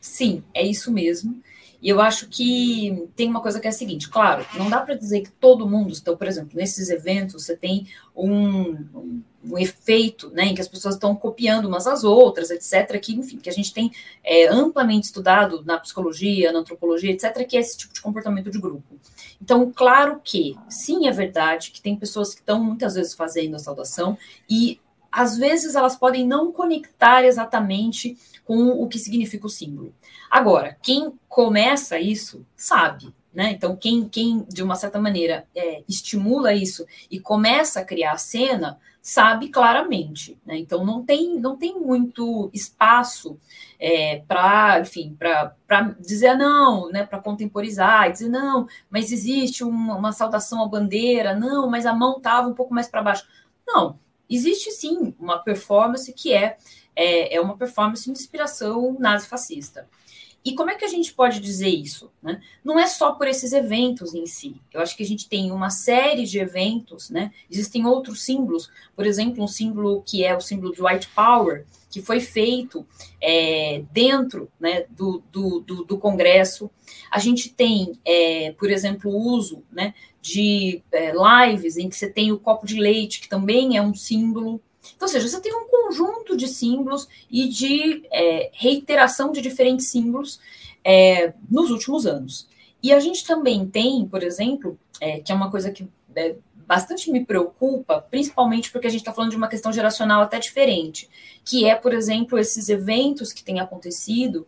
[0.00, 1.42] Sim, é isso mesmo.
[1.82, 4.94] E eu acho que tem uma coisa que é a seguinte, claro, não dá para
[4.94, 10.44] dizer que todo mundo, então, por exemplo, nesses eventos você tem um, um, efeito, né,
[10.44, 13.72] em que as pessoas estão copiando umas às outras, etc., que, enfim, que a gente
[13.72, 13.90] tem
[14.22, 18.58] é, amplamente estudado na psicologia, na antropologia, etc., que é esse tipo de comportamento de
[18.58, 19.00] grupo.
[19.40, 23.58] Então, claro que, sim, é verdade que tem pessoas que estão muitas vezes fazendo a
[23.58, 24.78] saudação e
[25.10, 29.94] às vezes elas podem não conectar exatamente com o que significa o símbolo.
[30.30, 33.50] Agora, quem começa isso sabe, né?
[33.50, 38.18] Então, quem, quem de uma certa maneira é, estimula isso e começa a criar a
[38.18, 40.58] cena sabe claramente, né?
[40.58, 43.38] Então não tem não tem muito espaço
[43.78, 45.56] é, para, enfim, para
[45.98, 47.04] dizer não, né?
[47.04, 52.18] Para contemporizar, dizer não, mas existe uma, uma saudação à bandeira, não, mas a mão
[52.18, 53.26] estava um pouco mais para baixo.
[53.66, 56.56] Não, existe sim uma performance que é,
[56.94, 59.88] é, é uma performance de inspiração nazifascista.
[60.44, 62.10] E como é que a gente pode dizer isso?
[62.22, 62.40] Né?
[62.64, 64.56] Não é só por esses eventos em si.
[64.72, 67.30] Eu acho que a gente tem uma série de eventos, né?
[67.50, 72.00] Existem outros símbolos, por exemplo, um símbolo que é o símbolo de White Power, que
[72.00, 72.86] foi feito
[73.20, 76.70] é, dentro né, do, do, do, do, Congresso.
[77.10, 82.08] A gente tem, é, por exemplo, o uso né, de é, lives em que você
[82.08, 84.62] tem o copo de leite, que também é um símbolo.
[84.96, 89.90] Então, ou seja, você tem um conjunto de símbolos e de é, reiteração de diferentes
[89.90, 90.40] símbolos
[90.84, 92.48] é, nos últimos anos.
[92.82, 97.10] E a gente também tem, por exemplo, é, que é uma coisa que é, bastante
[97.10, 101.08] me preocupa, principalmente porque a gente está falando de uma questão geracional até diferente,
[101.44, 104.46] que é, por exemplo, esses eventos que têm acontecido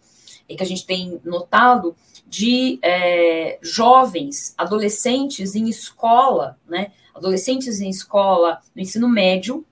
[0.48, 1.94] e que a gente tem notado
[2.26, 6.92] de é, jovens, adolescentes em escola, né?
[7.14, 9.66] Adolescentes em escola, no ensino médio,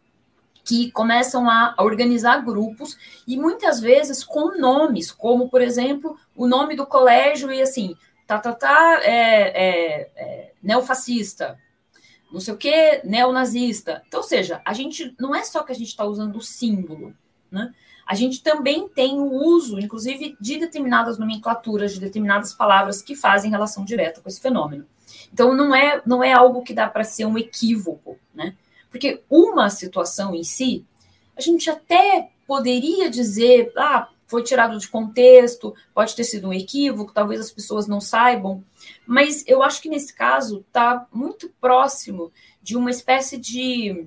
[0.70, 6.76] que começam a, organizar grupos e muitas vezes com nomes, como, por exemplo, o nome
[6.76, 11.58] do colégio e assim, tá, tá, tá, é, é, é neofascista,
[12.32, 14.00] não sei o que, neonazista.
[14.06, 17.12] Então, ou seja, a gente não é só que a gente está usando o símbolo,
[17.50, 17.74] né?
[18.06, 23.50] A gente também tem o uso, inclusive, de determinadas nomenclaturas, de determinadas palavras que fazem
[23.50, 24.86] relação direta com esse fenômeno.
[25.32, 28.54] Então, não é, não é algo que dá para ser um equívoco, né?
[28.90, 30.84] Porque uma situação em si,
[31.36, 37.12] a gente até poderia dizer, ah, foi tirado de contexto, pode ter sido um equívoco,
[37.12, 38.62] talvez as pessoas não saibam,
[39.06, 44.06] mas eu acho que nesse caso está muito próximo de uma espécie de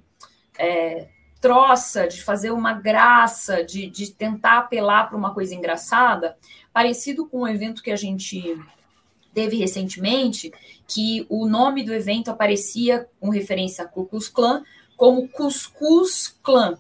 [0.58, 1.08] é,
[1.41, 6.38] troça, de fazer uma graça, de, de tentar apelar para uma coisa engraçada,
[6.72, 8.58] parecido com um evento que a gente
[9.34, 10.54] teve recentemente,
[10.93, 14.63] que o nome do evento aparecia com referência a Ku Klux Klan
[14.95, 16.77] como Cuscuz Clan,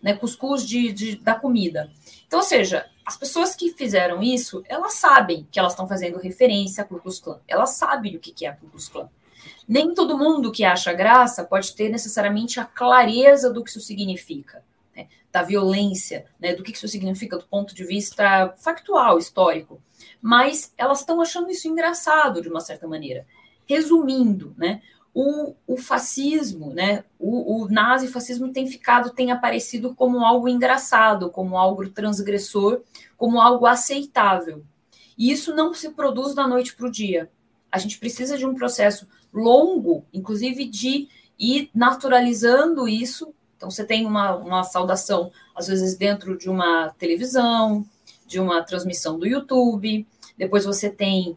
[0.00, 0.14] né?
[0.14, 1.90] Cuscuz de, de, da comida.
[2.26, 6.84] Então, ou seja, as pessoas que fizeram isso, elas sabem que elas estão fazendo referência
[6.84, 7.40] a Ku Klux Klan.
[7.48, 9.08] Elas sabem o que é a Ku Klux Klan.
[9.66, 14.62] Nem todo mundo que acha graça pode ter necessariamente a clareza do que isso significa,
[14.94, 15.08] né?
[15.32, 16.54] da violência, né?
[16.54, 19.80] do que isso significa do ponto de vista factual, histórico
[20.20, 23.26] mas elas estão achando isso engraçado de uma certa maneira.
[23.66, 24.82] Resumindo, né?
[25.14, 27.04] O, o fascismo, né?
[27.18, 32.82] O, o nazifascismo tem ficado, tem aparecido como algo engraçado, como algo transgressor,
[33.16, 34.62] como algo aceitável.
[35.16, 37.30] E isso não se produz da noite para o dia.
[37.72, 43.34] A gente precisa de um processo longo, inclusive de ir naturalizando isso.
[43.56, 47.86] Então, você tem uma, uma saudação, às vezes, dentro de uma televisão,
[48.26, 51.36] de uma transmissão do YouTube, depois você tem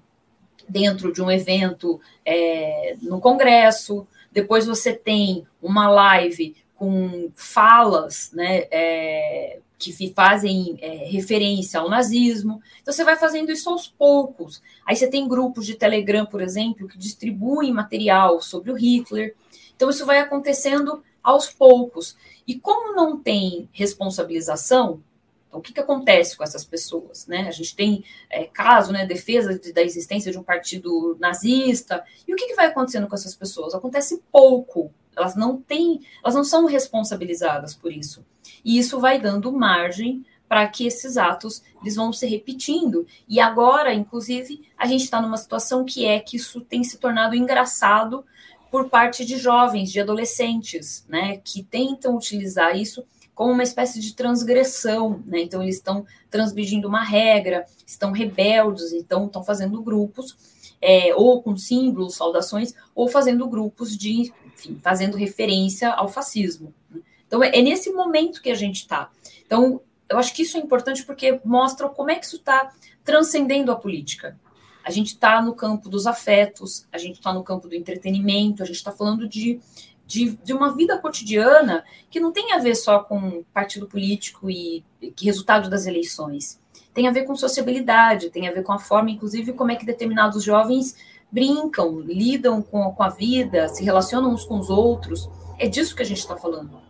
[0.67, 8.67] dentro de um evento é, no Congresso, depois você tem uma live com falas né,
[8.71, 12.61] é, que fazem é, referência ao nazismo.
[12.81, 14.61] Então você vai fazendo isso aos poucos.
[14.85, 19.35] Aí você tem grupos de Telegram, por exemplo, que distribuem material sobre o Hitler.
[19.75, 22.15] Então isso vai acontecendo aos poucos.
[22.47, 25.01] E como não tem responsabilização,
[25.49, 27.25] então, o que, que acontece com essas pessoas?
[27.25, 27.47] Né?
[27.47, 32.05] A gente tem é, caso, né, defesa de, da existência de um partido nazista.
[32.27, 33.73] E o que, que vai acontecendo com essas pessoas?
[33.73, 34.93] Acontece pouco.
[35.17, 38.23] Elas não têm, elas não são responsabilizadas por isso.
[38.63, 43.05] E isso vai dando margem para que esses atos eles vão se repetindo.
[43.27, 47.35] E agora, inclusive, a gente está numa situação que é que isso tem se tornado
[47.35, 48.23] engraçado
[48.69, 53.03] por parte de jovens, de adolescentes, né, que tentam utilizar isso
[53.39, 55.39] como uma espécie de transgressão, né?
[55.39, 60.35] Então eles estão transgredindo uma regra, estão rebeldes, então estão fazendo grupos,
[60.81, 66.73] é, ou com símbolos, saudações, ou fazendo grupos de, enfim, fazendo referência ao fascismo.
[66.91, 66.99] Né?
[67.27, 69.09] Então é, é nesse momento que a gente está.
[69.45, 72.73] Então eu acho que isso é importante porque mostra como é que isso está
[73.05, 74.37] transcendendo a política.
[74.83, 78.65] A gente está no campo dos afetos, a gente está no campo do entretenimento, a
[78.65, 79.61] gente está falando de
[80.09, 84.83] de, de uma vida cotidiana que não tem a ver só com partido político e
[85.21, 86.59] resultado das eleições.
[86.95, 89.85] Tem a ver com sociabilidade, tem a ver com a forma, inclusive, como é que
[89.85, 90.95] determinados jovens
[91.31, 95.29] brincam, lidam com, com a vida, se relacionam uns com os outros.
[95.59, 96.81] É disso que a gente está falando.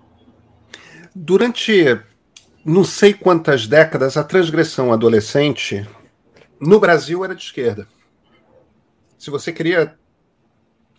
[1.13, 1.99] Durante
[2.63, 5.85] não sei quantas décadas, a transgressão adolescente
[6.57, 7.85] no Brasil era de esquerda.
[9.17, 9.98] Se você queria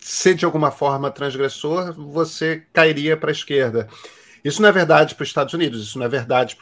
[0.01, 3.87] ser de alguma forma transgressor, você cairia para a esquerda.
[4.43, 6.57] Isso não é verdade para os Estados Unidos, isso não é verdade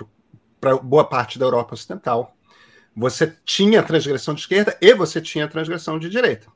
[0.60, 2.36] para boa parte da Europa Ocidental.
[2.96, 6.48] Você tinha transgressão de esquerda e você tinha transgressão de direita.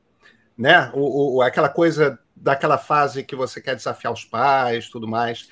[0.56, 0.90] Né?
[0.92, 5.48] O, o, aquela coisa daquela fase que você quer desafiar os pais, tudo mais.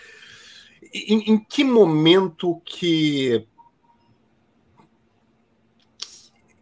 [0.92, 3.46] Em, em que momento que.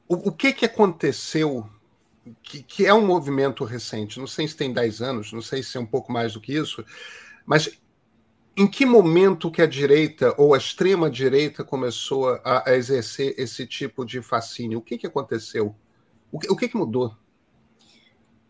[0.07, 1.69] O, o que, que aconteceu
[2.43, 5.77] que, que, é um movimento recente, não sei se tem 10 anos, não sei se
[5.77, 6.85] é um pouco mais do que isso,
[7.47, 7.81] mas
[8.57, 13.67] em que momento que a direita ou a extrema direita começou a, a exercer esse
[13.67, 14.79] tipo de fascínio?
[14.79, 15.75] O que, que aconteceu?
[16.31, 17.17] O que, o que, que mudou?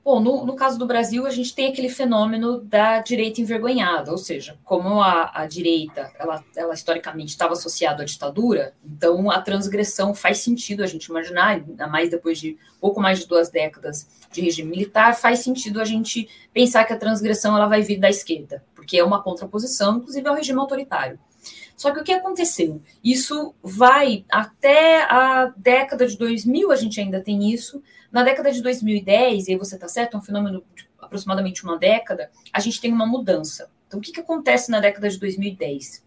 [0.03, 4.17] Bom, no, no, caso do Brasil, a gente tem aquele fenômeno da direita envergonhada, ou
[4.17, 10.15] seja, como a, a direita, ela, ela historicamente estava associada à ditadura, então a transgressão
[10.15, 14.41] faz sentido a gente imaginar, ainda mais depois de pouco mais de duas décadas de
[14.41, 18.65] regime militar, faz sentido a gente pensar que a transgressão ela vai vir da esquerda,
[18.75, 21.19] porque é uma contraposição, inclusive, ao regime autoritário.
[21.77, 22.81] Só que o que aconteceu?
[23.03, 27.83] Isso vai até a década de 2000, a gente ainda tem isso,
[28.13, 31.79] na década de 2010, e aí você está certo, é um fenômeno de aproximadamente uma
[31.79, 33.71] década, a gente tem uma mudança.
[33.87, 36.05] Então, o que, que acontece na década de 2010?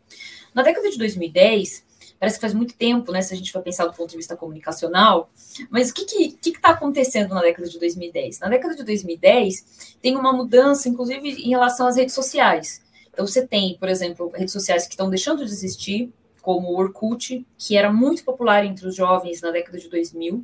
[0.53, 1.83] Na década de 2010,
[2.19, 4.37] parece que faz muito tempo, né, se a gente for pensar do ponto de vista
[4.37, 5.29] comunicacional,
[5.69, 8.39] mas o que está que, que que tá acontecendo na década de 2010?
[8.39, 12.82] Na década de 2010, tem uma mudança, inclusive, em relação às redes sociais.
[13.13, 16.11] Então, você tem, por exemplo, redes sociais que estão deixando de existir,
[16.41, 20.43] como o Orkut, que era muito popular entre os jovens na década de 2000,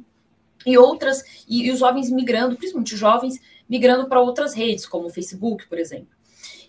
[0.66, 5.10] e outras, e, e os jovens migrando, principalmente jovens, migrando para outras redes, como o
[5.10, 6.08] Facebook, por exemplo.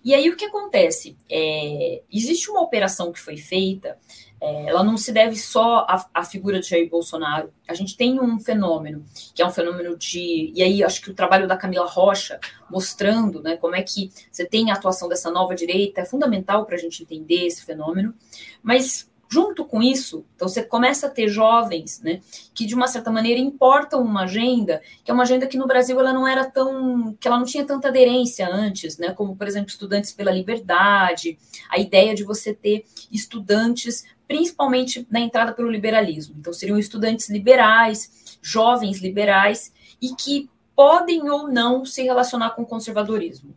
[0.03, 1.16] E aí o que acontece?
[1.30, 3.98] É, existe uma operação que foi feita,
[4.41, 7.53] ela não se deve só à, à, figura de Jair Bolsonaro.
[7.68, 10.51] A gente tem um fenômeno, que é um fenômeno de.
[10.55, 14.47] E aí acho que o trabalho da Camila Rocha, mostrando né, como é que você
[14.47, 18.14] tem a atuação dessa nova direita, é fundamental para a gente entender esse fenômeno.
[18.62, 22.20] Mas Junto com isso, então você começa a ter jovens, né,
[22.53, 26.01] que de uma certa maneira importam uma agenda, que é uma agenda que no Brasil
[26.01, 29.68] ela não era tão, que ela não tinha tanta aderência antes, né, como por exemplo
[29.68, 31.38] estudantes pela liberdade,
[31.70, 36.37] a ideia de você ter estudantes, principalmente na entrada pelo liberalismo.
[36.39, 42.66] Então seriam estudantes liberais, jovens liberais e que podem ou não se relacionar com o
[42.66, 43.57] conservadorismo.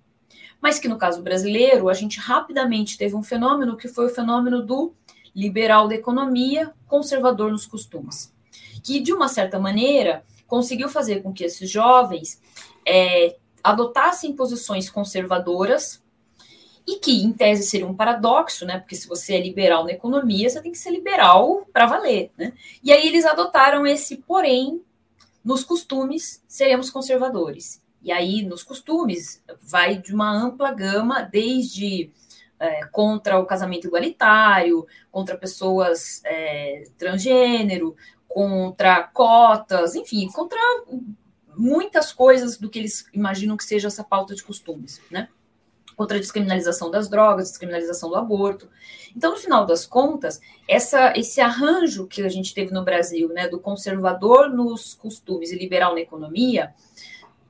[0.59, 4.65] Mas que no caso brasileiro, a gente rapidamente teve um fenômeno que foi o fenômeno
[4.65, 4.95] do
[5.35, 8.33] liberal da economia, conservador nos costumes,
[8.83, 12.41] que de uma certa maneira conseguiu fazer com que esses jovens
[12.83, 16.02] é, adotassem posições conservadoras
[16.87, 18.79] e que, em tese, seria um paradoxo, né?
[18.79, 22.53] Porque se você é liberal na economia, você tem que ser liberal para valer, né?
[22.83, 24.81] E aí eles adotaram esse porém
[25.43, 27.81] nos costumes seremos conservadores.
[28.01, 32.11] E aí, nos costumes, vai de uma ampla gama, desde
[32.59, 37.95] é, contra o casamento igualitário, contra pessoas é, transgênero,
[38.27, 40.59] contra cotas, enfim, contra
[41.55, 45.29] muitas coisas do que eles imaginam que seja essa pauta de costumes, né?
[45.95, 48.69] Contra a descriminalização das drogas, descriminalização do aborto.
[49.15, 53.47] Então, no final das contas, essa, esse arranjo que a gente teve no Brasil, né,
[53.47, 56.73] do conservador nos costumes e liberal na economia,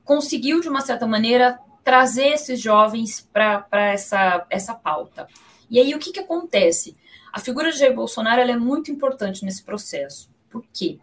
[0.04, 5.26] conseguiu, de uma certa maneira, trazer esses jovens para essa, essa pauta.
[5.70, 6.96] E aí, o que, que acontece?
[7.32, 10.30] A figura de Jair Bolsonaro é muito importante nesse processo.
[10.50, 10.98] Por quê?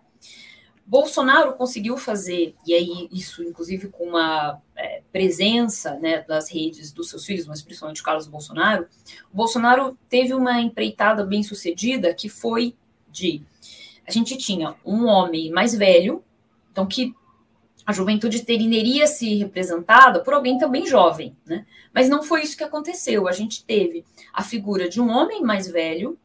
[0.92, 7.10] Bolsonaro conseguiu fazer, e aí isso inclusive com uma é, presença né, das redes dos
[7.10, 8.86] seus filhos, mas principalmente Carlos Bolsonaro,
[9.32, 12.76] o Bolsonaro teve uma empreitada bem sucedida que foi
[13.10, 13.42] de
[14.06, 16.22] a gente tinha um homem mais velho,
[16.74, 17.16] então que
[17.86, 21.66] a juventude teria se representada por alguém também jovem, né?
[21.94, 23.30] Mas não foi isso que aconteceu.
[23.30, 26.20] A gente teve a figura de um homem mais velho,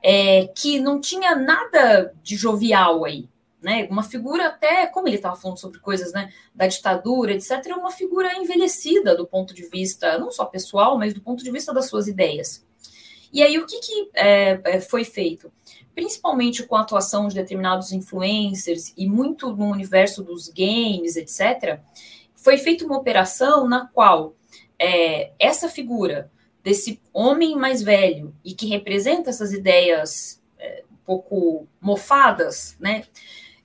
[0.00, 3.28] é, que não tinha nada de jovial aí,
[3.62, 3.86] né?
[3.90, 7.90] Uma figura até, como ele estava falando sobre coisas, né, da ditadura, etc., é uma
[7.90, 11.86] figura envelhecida do ponto de vista não só pessoal, mas do ponto de vista das
[11.86, 12.64] suas ideias.
[13.32, 15.52] E aí o que, que é, é foi feito?
[15.94, 21.80] principalmente com a atuação de determinados influencers e muito no universo dos games, etc.,
[22.34, 24.34] foi feita uma operação na qual
[24.78, 26.30] é, essa figura
[26.64, 33.04] desse homem mais velho e que representa essas ideias é, um pouco mofadas, né,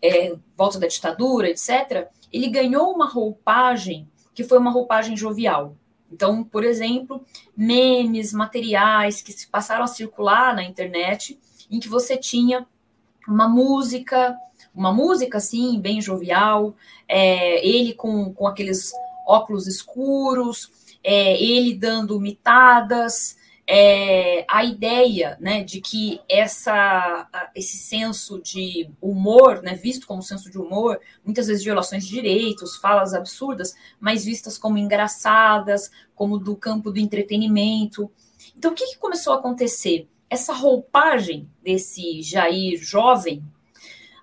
[0.02, 5.76] é, volta da ditadura, etc., ele ganhou uma roupagem que foi uma roupagem jovial.
[6.12, 7.26] Então, por exemplo,
[7.56, 11.40] memes, materiais que se passaram a circular na internet
[11.70, 12.68] em que você tinha
[13.28, 14.38] uma música,
[14.74, 16.76] uma música assim, bem jovial,
[17.08, 18.92] é, ele com, com aqueles
[19.26, 20.72] óculos escuros,
[21.04, 23.38] é, ele dando mitadas,
[23.68, 30.52] é, a ideia né, de que essa, esse senso de humor, né, visto como senso
[30.52, 36.56] de humor, muitas vezes violações de direitos, falas absurdas, mas vistas como engraçadas, como do
[36.56, 38.12] campo do entretenimento.
[38.56, 40.08] Então, o que, que começou a acontecer?
[40.30, 43.44] essa roupagem desse Jair jovem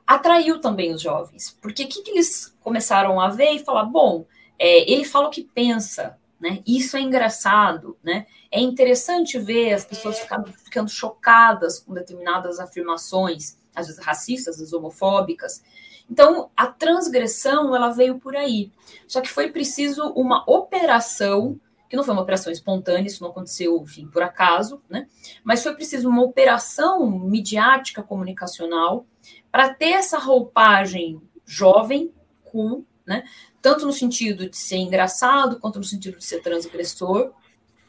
[0.07, 4.27] atraiu também os jovens, porque o que, que, eles começaram a ver e falar, bom,
[4.59, 6.61] é, ele fala o que pensa, né?
[6.67, 8.27] Isso é engraçado, né?
[8.51, 14.59] É interessante ver as pessoas ficando, ficando chocadas com determinadas afirmações, às vezes racistas, às
[14.59, 15.63] vezes homofóbicas.
[16.11, 18.73] Então, a transgressão, ela veio por aí.
[19.07, 23.81] Só que foi preciso uma operação, que não foi uma operação espontânea, isso não aconteceu,
[23.81, 25.07] enfim, por acaso, né?
[25.45, 29.07] Mas foi preciso uma operação midiática comunicacional
[29.49, 32.13] para ter essa roupagem jovem,
[32.43, 33.23] cool, né?
[33.63, 37.33] Tanto no sentido de ser engraçado, quanto no sentido de ser transgressor.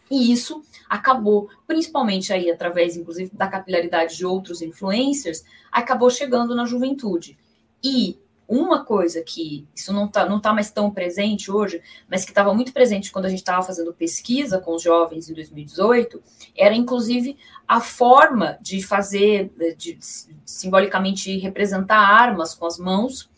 [0.10, 6.66] E isso acabou, principalmente aí através, inclusive, da capilaridade de outros influencers, acabou chegando na
[6.66, 7.38] juventude.
[7.84, 12.32] E uma coisa que isso não está não tá mais tão presente hoje, mas que
[12.32, 16.22] estava muito presente quando a gente estava fazendo pesquisa com os jovens em 2018,
[16.56, 19.98] era inclusive a forma de fazer, de, de
[20.46, 23.30] simbolicamente representar armas com as mãos,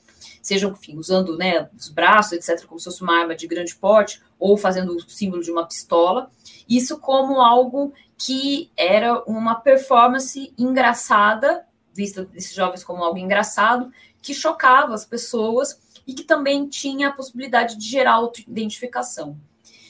[0.45, 4.21] seja enfim, usando né, os braços, etc., como se fosse uma arma de grande porte,
[4.37, 6.29] ou fazendo o símbolo de uma pistola.
[6.69, 13.91] Isso como algo que era uma performance engraçada, vista desses jovens como algo engraçado,
[14.21, 19.35] que chocava as pessoas e que também tinha a possibilidade de gerar autoidentificação.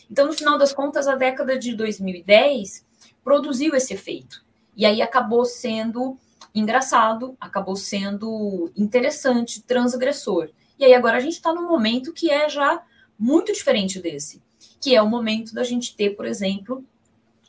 [0.09, 2.85] Então, no final das contas, a década de 2010
[3.21, 4.41] produziu esse efeito.
[4.73, 6.17] E aí acabou sendo
[6.55, 10.49] engraçado, acabou sendo interessante, transgressor.
[10.79, 12.81] E aí agora a gente está num momento que é já
[13.19, 14.41] muito diferente desse
[14.85, 16.85] que é o momento da gente ter, por exemplo,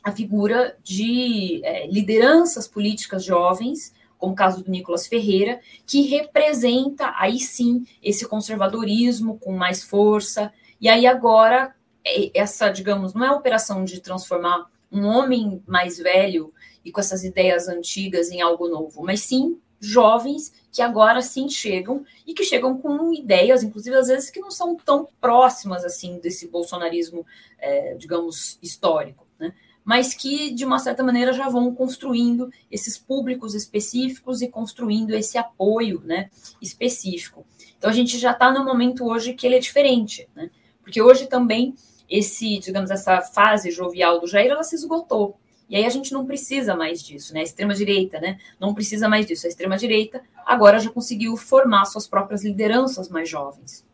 [0.03, 7.13] a figura de é, lideranças políticas jovens, como o caso do Nicolas Ferreira, que representa
[7.15, 10.51] aí sim esse conservadorismo com mais força.
[10.81, 15.99] E aí agora é, essa, digamos, não é a operação de transformar um homem mais
[15.99, 16.51] velho
[16.87, 22.05] e com essas ideias antigas em algo novo, mas sim jovens que agora sim chegam
[22.25, 26.47] e que chegam com ideias, inclusive às vezes que não são tão próximas assim desse
[26.47, 27.25] bolsonarismo,
[27.59, 29.53] é, digamos, histórico, né?
[29.83, 35.37] mas que de uma certa maneira já vão construindo esses públicos específicos e construindo esse
[35.37, 36.29] apoio, né,
[36.61, 37.45] específico.
[37.77, 40.49] Então a gente já está no momento hoje que ele é diferente, né?
[40.81, 41.75] Porque hoje também
[42.09, 45.37] esse, digamos, essa fase jovial do Jair, ela se esgotou.
[45.69, 47.41] E aí a gente não precisa mais disso, né?
[47.41, 48.39] A extrema-direita, né?
[48.59, 49.45] Não precisa mais disso.
[49.45, 53.85] A extrema-direita agora já conseguiu formar suas próprias lideranças mais jovens.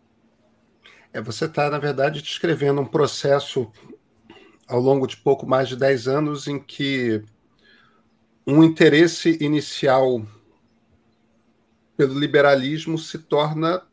[1.11, 3.71] É, você está, na verdade, descrevendo um processo
[4.67, 7.23] ao longo de pouco mais de 10 anos em que
[8.45, 10.25] um interesse inicial
[11.95, 13.83] pelo liberalismo se torna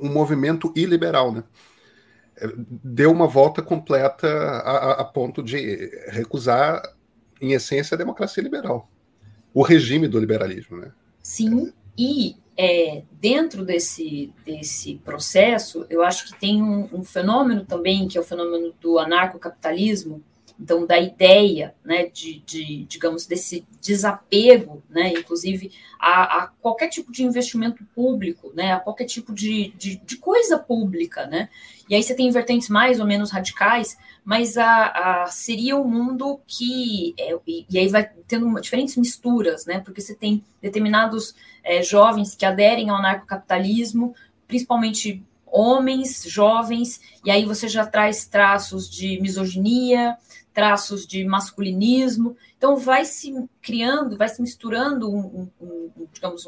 [0.00, 1.44] um movimento iliberal, né?
[2.56, 6.82] Deu uma volta completa a, a, ponto de recusar,
[7.40, 8.88] em essência, a democracia liberal,
[9.52, 10.78] o regime do liberalismo.
[10.78, 10.92] Né?
[11.22, 18.06] Sim, e é, dentro desse, desse processo, eu acho que tem um, um fenômeno também,
[18.06, 20.22] que é o fenômeno do anarcocapitalismo,
[20.58, 27.12] então da ideia, né, de, de, digamos, desse desapego, né, inclusive a, a, qualquer tipo
[27.12, 31.48] de investimento público, né, a qualquer tipo de, de, de, coisa pública, né,
[31.88, 36.40] e aí você tem vertentes mais ou menos radicais, mas a, a seria um mundo
[36.46, 41.34] que, é, e, e, aí vai tendo uma, diferentes misturas, né, porque você tem determinados
[41.64, 44.14] é, jovens que aderem ao anarcocapitalismo,
[44.46, 45.22] principalmente
[45.52, 50.16] homens, jovens, e aí você já traz traços de misoginia,
[50.52, 52.36] traços de masculinismo.
[52.56, 56.46] Então, vai se criando, vai se misturando, um, um, um, digamos,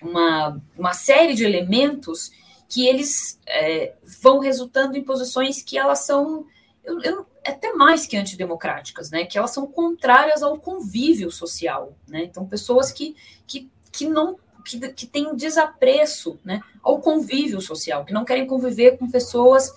[0.00, 2.30] uma, uma série de elementos
[2.68, 6.46] que eles é, vão resultando em posições que elas são
[6.84, 9.24] eu, eu, até mais que antidemocráticas, né?
[9.24, 12.24] Que elas são contrárias ao convívio social, né?
[12.24, 13.16] Então, pessoas que,
[13.46, 18.98] que, que não que, que têm desapreço né, ao convívio social, que não querem conviver
[18.98, 19.72] com pessoas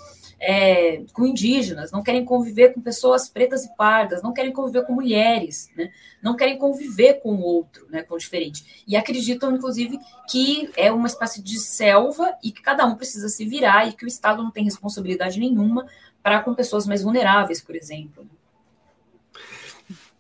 [0.46, 4.92] é, com indígenas, não querem conviver com pessoas pretas e pardas, não querem conviver com
[4.92, 5.90] mulheres, né?
[6.22, 8.84] não querem conviver com o outro, né, com o diferente.
[8.86, 9.98] E acreditam, inclusive,
[10.30, 14.04] que é uma espécie de selva e que cada um precisa se virar e que
[14.04, 15.88] o Estado não tem responsabilidade nenhuma
[16.22, 18.28] para com pessoas mais vulneráveis, por exemplo.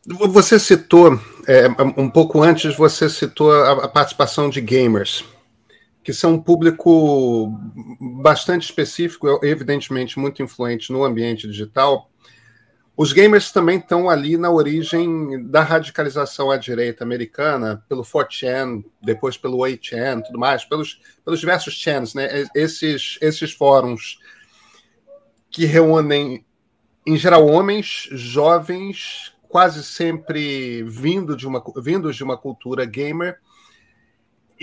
[0.05, 1.67] Você citou, é,
[1.97, 5.25] um pouco antes, você citou a, a participação de gamers
[6.03, 7.49] que são um público
[8.21, 12.09] bastante específico, evidentemente muito influente no ambiente digital.
[12.95, 19.35] Os gamers também estão ali na origem da radicalização à direita americana, pelo 4chan, depois
[19.37, 22.45] pelo 8chan, tudo mais, pelos, pelos diversos chans, né?
[22.53, 24.19] Esses, esses fóruns
[25.49, 26.45] que reúnem,
[27.07, 33.39] em geral, homens jovens, quase sempre vindo de uma, vindos de uma cultura gamer,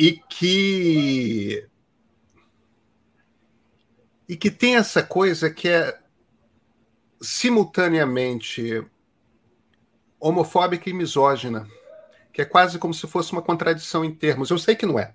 [0.01, 1.69] e que
[4.27, 5.99] e que tem essa coisa que é
[7.21, 8.83] simultaneamente
[10.19, 11.69] homofóbica e misógina,
[12.33, 14.49] que é quase como se fosse uma contradição em termos.
[14.49, 15.13] Eu sei que não é,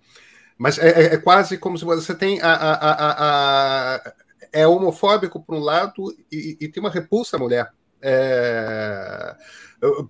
[0.56, 4.14] Mas é, é, é, quase como se você tem a, a, a,
[4.52, 9.36] é homofóbico por um lado e, e, tem uma repulsa à mulher é,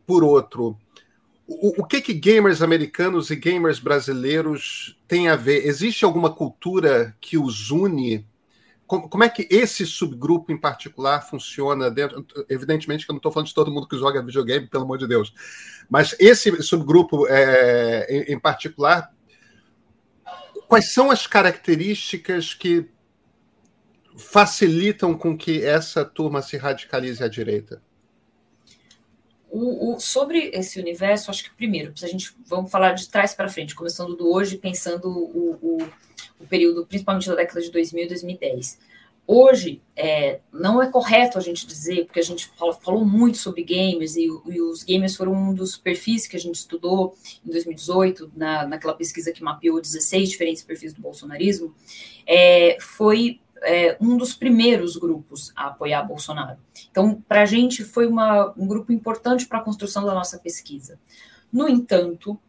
[0.05, 0.77] por outro.
[1.47, 5.65] O, o, que que gamers americanos e gamers brasileiros têm a ver?
[5.67, 8.27] Existe alguma cultura que os une?
[8.87, 12.25] Como, como é que esse subgrupo em particular funciona dentro?
[12.49, 15.07] Evidentemente que eu não estou falando de todo mundo que joga videogame, pelo amor de
[15.07, 15.33] Deus.
[15.89, 19.11] Mas esse subgrupo é, em, em particular
[20.67, 22.89] quais são as características que
[24.17, 27.81] facilitam com que essa turma se radicalize à direita?
[29.57, 33.47] O, o, sobre esse universo, acho que primeiro, a gente vamos falar de trás para
[33.47, 35.77] frente, começando do hoje, pensando o, o,
[36.37, 38.79] o período, principalmente da década de 2000 e 2010.
[39.25, 43.63] Hoje, é, não é correto a gente dizer, porque a gente falou, falou muito sobre
[43.63, 48.33] gamers, e, e, os gamers foram um dos perfis que a gente estudou em 2018,
[48.35, 51.73] na, naquela pesquisa que mapeou 16 diferentes perfis do bolsonarismo,
[52.27, 56.57] é, foi é, um dos primeiros grupos a apoiar Bolsonaro.
[56.91, 60.99] Então, para a gente, foi uma, um grupo importante para a construção da nossa pesquisa.
[61.51, 62.39] No entanto,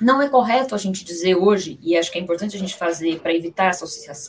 [0.00, 3.20] não é correto a gente dizer hoje, e acho que é importante a gente fazer
[3.20, 3.84] para evitar essa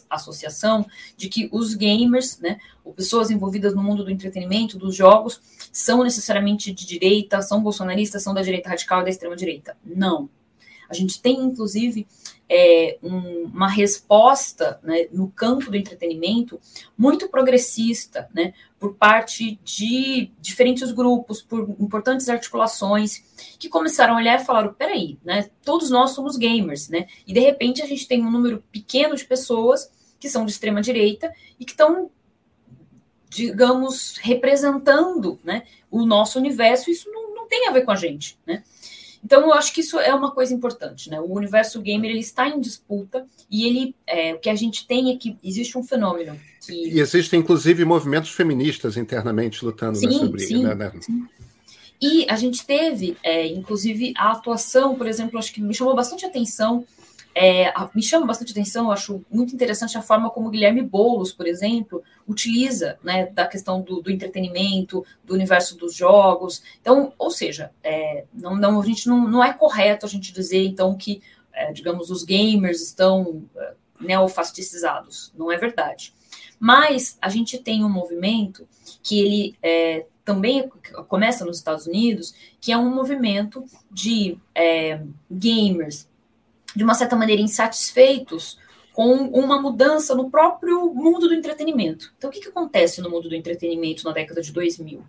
[0.09, 5.41] associação, de que os gamers, né, ou pessoas envolvidas no mundo do entretenimento, dos jogos,
[5.71, 9.77] são necessariamente de direita, são bolsonaristas, são da direita radical, da extrema direita.
[9.85, 10.29] Não.
[10.89, 12.05] A gente tem, inclusive,
[12.53, 16.59] é, um, uma resposta né, no campo do entretenimento
[16.97, 23.23] muito progressista, né, por parte de diferentes grupos, por importantes articulações,
[23.57, 27.39] que começaram a olhar e falaram: peraí, né, todos nós somos gamers, né, e de
[27.39, 29.89] repente a gente tem um número pequeno de pessoas
[30.19, 32.11] que são de extrema direita e que estão
[33.29, 38.37] digamos, representando né, o nosso universo, isso não, não tem a ver com a gente.
[38.45, 38.61] Né?
[39.23, 41.19] Então, eu acho que isso é uma coisa importante, né?
[41.19, 45.11] O universo gamer ele está em disputa e ele, é, o que a gente tem
[45.11, 46.73] é que existe um fenômeno que...
[46.73, 50.91] E existem, inclusive, movimentos feministas internamente lutando sim, nessa briga, sim, né?
[50.99, 51.27] Sim.
[52.01, 56.25] E a gente teve, é, inclusive, a atuação, por exemplo, acho que me chamou bastante
[56.25, 56.83] atenção
[57.33, 61.47] é, me chama bastante atenção, eu acho muito interessante a forma como Guilherme Boulos, por
[61.47, 66.61] exemplo, utiliza né, da questão do, do, entretenimento, do universo dos jogos.
[66.81, 70.65] Então, ou seja, é, não, não, a gente não, não é correto a gente dizer
[70.65, 71.21] então que,
[71.53, 75.31] é, digamos, os gamers estão é, neofascistizados.
[75.37, 76.13] Não é verdade.
[76.59, 78.67] Mas a gente tem um movimento
[79.01, 80.69] que ele é, também
[81.07, 86.10] começa nos Estados Unidos, que é um movimento de é, gamers
[86.75, 88.57] de uma certa maneira, insatisfeitos
[88.93, 92.13] com uma mudança no próprio mundo do entretenimento.
[92.17, 95.03] Então, o que, que acontece no mundo do entretenimento na década de 2000?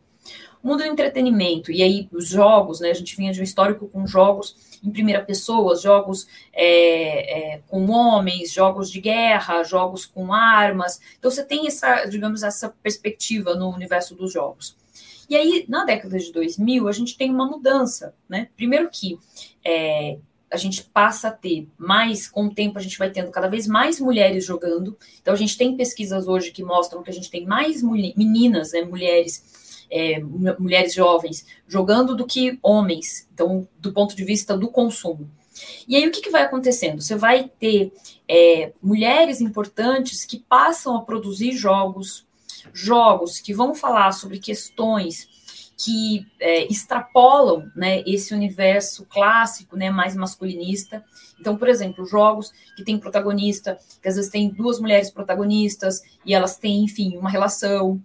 [0.63, 2.91] O mundo do entretenimento, e aí os jogos, né?
[2.91, 7.91] A gente vinha de um histórico com jogos em primeira pessoa, jogos é, é, com
[7.91, 11.01] homens, jogos de guerra, jogos com armas.
[11.19, 14.77] Então, você tem essa, digamos, essa perspectiva no universo dos jogos.
[15.29, 18.49] E aí, na década de 2000, a gente tem uma mudança, né?
[18.57, 19.19] Primeiro que
[19.65, 20.19] é,
[20.53, 23.67] a gente passa a ter mais, com o tempo a gente vai tendo cada vez
[23.67, 24.97] mais mulheres jogando.
[25.21, 28.83] Então a gente tem pesquisas hoje que mostram que a gente tem mais meninas, né,
[28.83, 33.27] mulheres, é, mulheres jovens jogando do que homens.
[33.33, 35.31] Então, do ponto de vista do consumo.
[35.89, 37.01] E aí o que, que vai acontecendo?
[37.01, 37.91] Você vai ter
[38.29, 42.27] é, mulheres importantes que passam a produzir jogos,
[42.75, 45.32] jogos que vão falar sobre questões
[45.77, 51.05] que é, extrapolam né, esse universo clássico, né, mais masculinista.
[51.41, 56.35] Então, por exemplo, jogos que tem protagonista, que às vezes tem duas mulheres protagonistas e
[56.35, 58.01] elas têm, enfim, uma relação,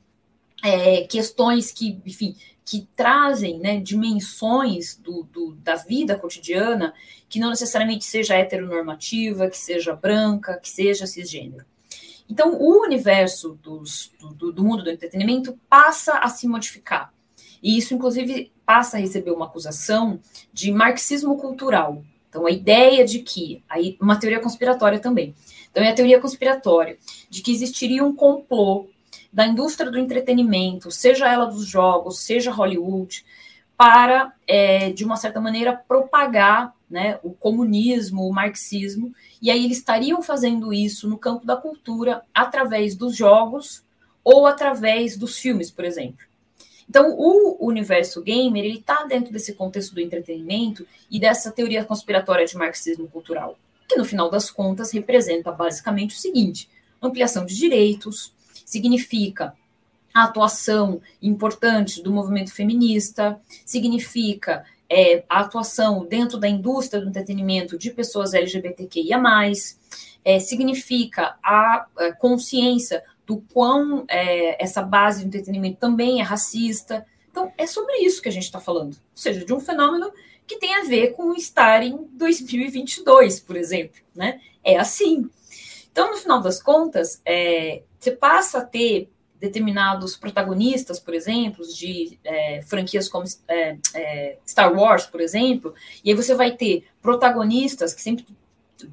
[0.64, 6.94] é, questões que, enfim, que trazem né, dimensões do, do, da vida cotidiana
[7.30, 11.66] que não necessariamente seja heteronormativa, que seja branca, que seja cisgênero.
[12.30, 17.14] Então, o universo dos, do, do mundo do entretenimento passa a se modificar.
[17.62, 20.20] E isso, inclusive, passa a receber uma acusação
[20.52, 22.04] de marxismo cultural.
[22.30, 25.34] Então, a ideia de que, aí, uma teoria conspiratória também.
[25.72, 26.98] Então, é a teoria conspiratória
[27.30, 28.88] de que existiria um complô
[29.32, 33.24] da indústria do entretenimento, seja ela dos jogos, seja Hollywood,
[33.78, 39.78] para, é, de uma certa maneira, propagar né, o comunismo, o marxismo, e aí eles
[39.78, 43.84] estariam fazendo isso no campo da cultura através dos jogos
[44.24, 46.27] ou através dos filmes, por exemplo.
[46.90, 52.46] Então, o universo gamer, ele está dentro desse contexto do entretenimento e dessa teoria conspiratória
[52.46, 53.58] de marxismo cultural,
[53.88, 56.70] que no final das contas representa basicamente o seguinte:
[57.02, 58.34] ampliação de direitos,
[58.66, 59.54] significa
[60.14, 67.78] a atuação importante do movimento feminista, significa é, a atuação dentro da indústria do entretenimento
[67.78, 69.20] de pessoas LGBTQIA,
[70.24, 77.06] é, significa a, a, consciência do quão é, essa base do entretenimento também é racista.
[77.30, 78.94] Então, é sobre isso que a gente está falando.
[78.94, 80.10] Ou seja, de um fenômeno
[80.48, 84.02] que tem a ver com estar em 2022, por exemplo.
[84.16, 84.40] Né?
[84.64, 85.30] É assim.
[85.92, 89.10] Então, no final das contas, é, você passa a ter
[89.40, 96.10] determinados protagonistas, por exemplo, de é, franquias como é, é, Star Wars, por exemplo, e
[96.10, 98.26] aí você vai ter protagonistas que sempre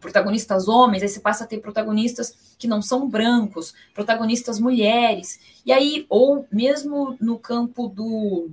[0.01, 5.73] protagonistas homens, aí você passa a ter protagonistas que não são brancos, protagonistas mulheres, e
[5.73, 8.51] aí, ou mesmo no campo do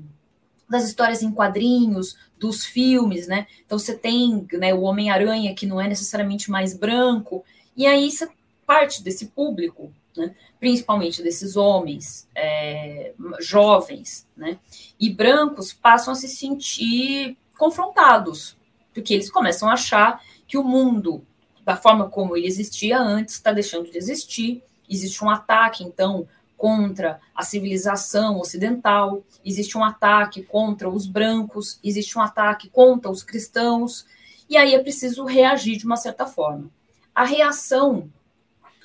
[0.69, 3.45] das histórias em quadrinhos, dos filmes, né?
[3.65, 7.43] Então você tem né, o Homem-Aranha, que não é necessariamente mais branco,
[7.75, 8.29] e aí você
[8.65, 10.36] parte desse público né?
[10.59, 14.59] principalmente desses homens é, jovens né?
[14.99, 18.57] e brancos, passam a se sentir confrontados,
[18.93, 20.21] porque eles começam a achar
[20.51, 21.25] que o mundo,
[21.63, 24.61] da forma como ele existia antes, está deixando de existir.
[24.89, 26.27] Existe um ataque, então,
[26.57, 33.23] contra a civilização ocidental, existe um ataque contra os brancos, existe um ataque contra os
[33.23, 34.05] cristãos,
[34.49, 36.69] e aí é preciso reagir de uma certa forma.
[37.15, 38.09] A reação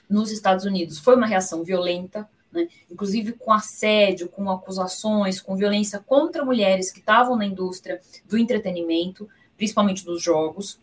[0.08, 2.68] nos Estados Unidos foi uma reação violenta, né?
[2.88, 9.28] inclusive com assédio, com acusações, com violência contra mulheres que estavam na indústria do entretenimento,
[9.56, 10.78] principalmente dos jogos.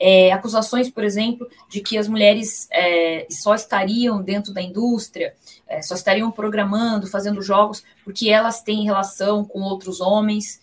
[0.00, 5.34] É, acusações, por exemplo, de que as mulheres é, só estariam dentro da indústria,
[5.66, 10.60] é, só estariam programando, fazendo jogos, porque elas têm relação com outros homens,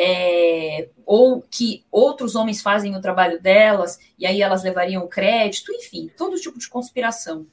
[0.00, 5.72] é, ou que outros homens fazem o trabalho delas e aí elas levariam o crédito,
[5.72, 7.46] enfim, todo tipo de conspiração.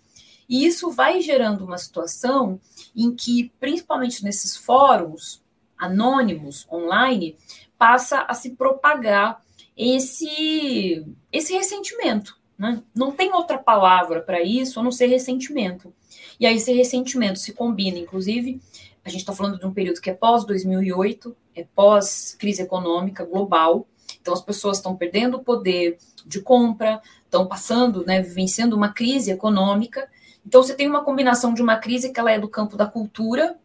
[0.47, 2.59] E isso vai gerando uma situação
[2.95, 5.43] em que, principalmente nesses fóruns
[5.75, 7.35] anônimos online,
[7.79, 9.41] passa a se propagar
[9.77, 12.37] esse, esse ressentimento.
[12.57, 12.81] Né?
[12.93, 15.93] Não tem outra palavra para isso a não ser ressentimento.
[16.39, 18.61] E aí esse ressentimento se combina, inclusive,
[19.03, 23.87] a gente está falando de um período que é pós-2008, é pós-crise econômica global,
[24.19, 29.31] então as pessoas estão perdendo o poder de compra, estão passando, né, vivenciando uma crise
[29.31, 30.09] econômica.
[30.45, 33.57] Então você tem uma combinação de uma crise que ela é do campo da cultura,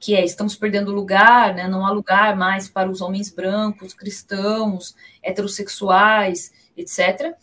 [0.00, 4.94] que é estamos perdendo lugar, né, não há lugar mais para os homens brancos, cristãos,
[5.22, 7.34] heterossexuais, etc.,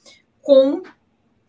[0.41, 0.81] com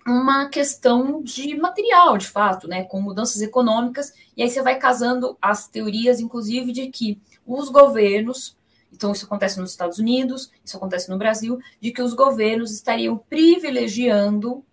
[0.06, 5.36] uma questão de material, de fato, né, com mudanças econômicas, e aí você vai casando
[5.42, 8.56] as teorias, inclusive, de que os governos,
[8.92, 13.18] então isso acontece nos Estados Unidos, isso acontece no Brasil, de que os governos estariam
[13.18, 14.64] privilegiando,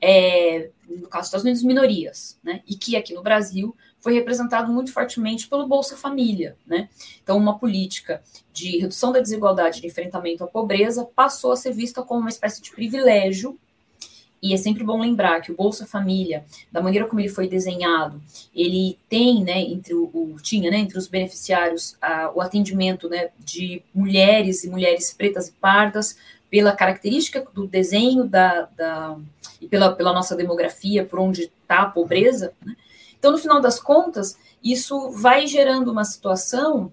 [0.00, 4.72] é, no caso dos Estados Unidos, minorias, né, e que aqui no Brasil foi representado
[4.72, 6.88] muito fortemente pelo Bolsa Família, né,
[7.22, 8.22] então uma política
[8.52, 12.62] de redução da desigualdade, de enfrentamento à pobreza, passou a ser vista como uma espécie
[12.62, 13.58] de privilégio
[14.40, 18.22] e é sempre bom lembrar que o Bolsa Família, da maneira como ele foi desenhado,
[18.54, 23.30] ele tem, né, entre o, o tinha, né, entre os beneficiários, a, o atendimento, né,
[23.38, 26.16] de mulheres e mulheres pretas e pardas,
[26.48, 29.18] pela característica do desenho da, da
[29.60, 32.52] e pela, pela nossa demografia, por onde está a pobreza.
[32.64, 32.76] Né?
[33.18, 36.92] Então, no final das contas, isso vai gerando uma situação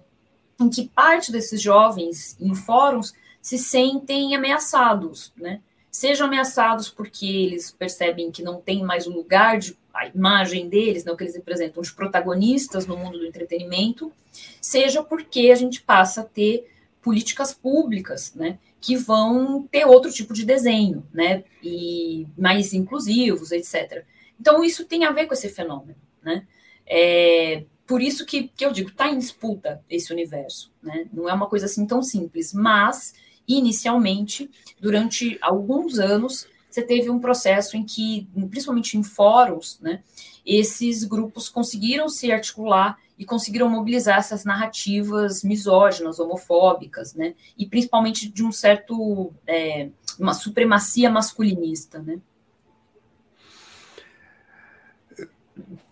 [0.60, 5.60] em que parte desses jovens em fóruns se sentem ameaçados, né?
[5.96, 11.06] sejam ameaçados porque eles percebem que não tem mais o lugar de a imagem deles,
[11.06, 14.12] né, o que eles representam, os protagonistas no mundo do entretenimento,
[14.60, 16.70] seja porque a gente passa a ter
[17.00, 24.04] políticas públicas, né, que vão ter outro tipo de desenho, né, e mais inclusivos, etc.
[24.38, 25.96] Então isso tem a ver com esse fenômeno,
[26.26, 26.46] né?
[26.84, 31.06] É, por isso que, que eu digo, está em disputa esse universo, né?
[31.12, 33.14] Não é uma coisa assim tão simples, mas
[33.46, 34.50] inicialmente,
[34.80, 40.02] durante alguns anos, você teve um processo em que, principalmente em fóruns, né,
[40.44, 48.28] esses grupos conseguiram se articular e conseguiram mobilizar essas narrativas misóginas, homofóbicas, né, e principalmente
[48.28, 52.18] de um certo, é, uma supremacia masculinista, né.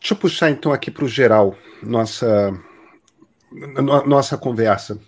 [0.04, 2.52] Deixa eu puxar então aqui para o geral nossa
[4.04, 5.00] nossa conversa.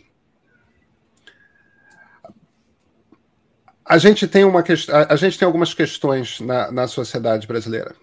[3.85, 4.65] A gente tem uma
[5.11, 7.95] a gente tem algumas questões na, na sociedade brasileira.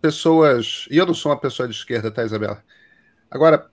[0.00, 2.60] Pessoas, e eu não sou uma pessoa de esquerda, tá, Isabela?
[3.30, 3.70] Agora,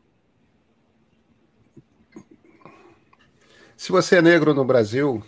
[3.75, 5.25] se você é negro no Brasil,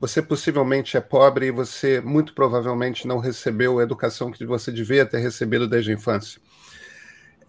[0.00, 5.04] você possivelmente é pobre e você muito provavelmente não recebeu a educação que você devia
[5.04, 6.40] ter recebido desde a infância.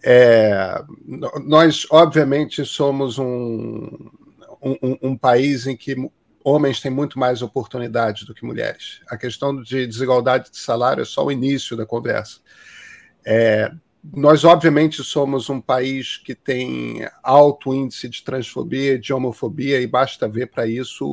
[0.04, 0.84] É,
[1.46, 4.10] nós, obviamente, somos um,
[4.62, 5.96] um, um, país em que
[6.44, 9.00] homens têm muito mais oportunidades do que mulheres.
[9.08, 12.40] A questão de desigualdade de salário é só o início da conversa.
[13.24, 13.72] É,
[14.04, 20.28] nós, obviamente, somos um país que tem alto índice de transfobia, de homofobia, e basta
[20.28, 21.06] ver para isso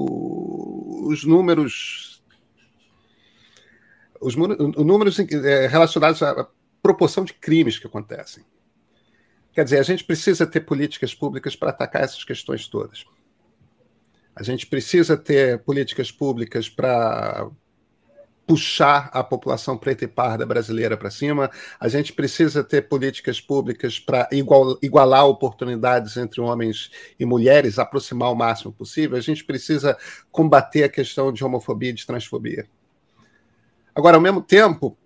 [1.09, 2.23] os números.
[4.21, 6.49] Os números é, relacionados à
[6.83, 8.45] proporção de crimes que acontecem.
[9.53, 13.05] Quer dizer, a gente precisa ter políticas públicas para atacar essas questões todas.
[14.35, 17.49] A gente precisa ter políticas públicas para
[18.49, 24.01] puxar a população preta e parda brasileira para cima, a gente precisa ter políticas públicas
[24.01, 26.91] para igual, igualar oportunidades entre homens
[27.21, 29.99] e mulheres, aproximar o máximo possível, a gente precisa
[30.33, 32.67] combater a questão de homofobia e de transfobia.
[33.95, 34.97] Agora, ao mesmo tempo,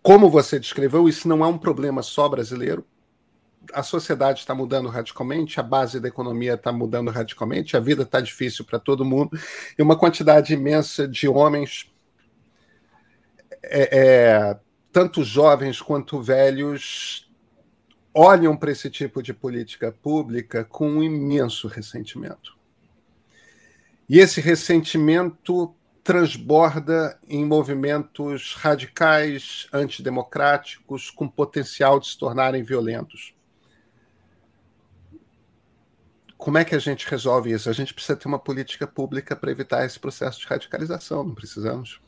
[0.00, 2.86] como você descreveu, isso não é um problema só brasileiro.
[3.74, 8.20] A sociedade está mudando radicalmente, a base da economia está mudando radicalmente, a vida está
[8.20, 9.36] difícil para todo mundo,
[9.76, 11.91] e uma quantidade imensa de homens
[13.62, 14.60] é, é,
[14.92, 17.30] tanto jovens quanto velhos
[18.14, 22.56] olham para esse tipo de política pública com um imenso ressentimento.
[24.08, 33.34] E esse ressentimento transborda em movimentos radicais, antidemocráticos, com potencial de se tornarem violentos.
[36.36, 37.70] Como é que a gente resolve isso?
[37.70, 42.00] A gente precisa ter uma política pública para evitar esse processo de radicalização, não precisamos?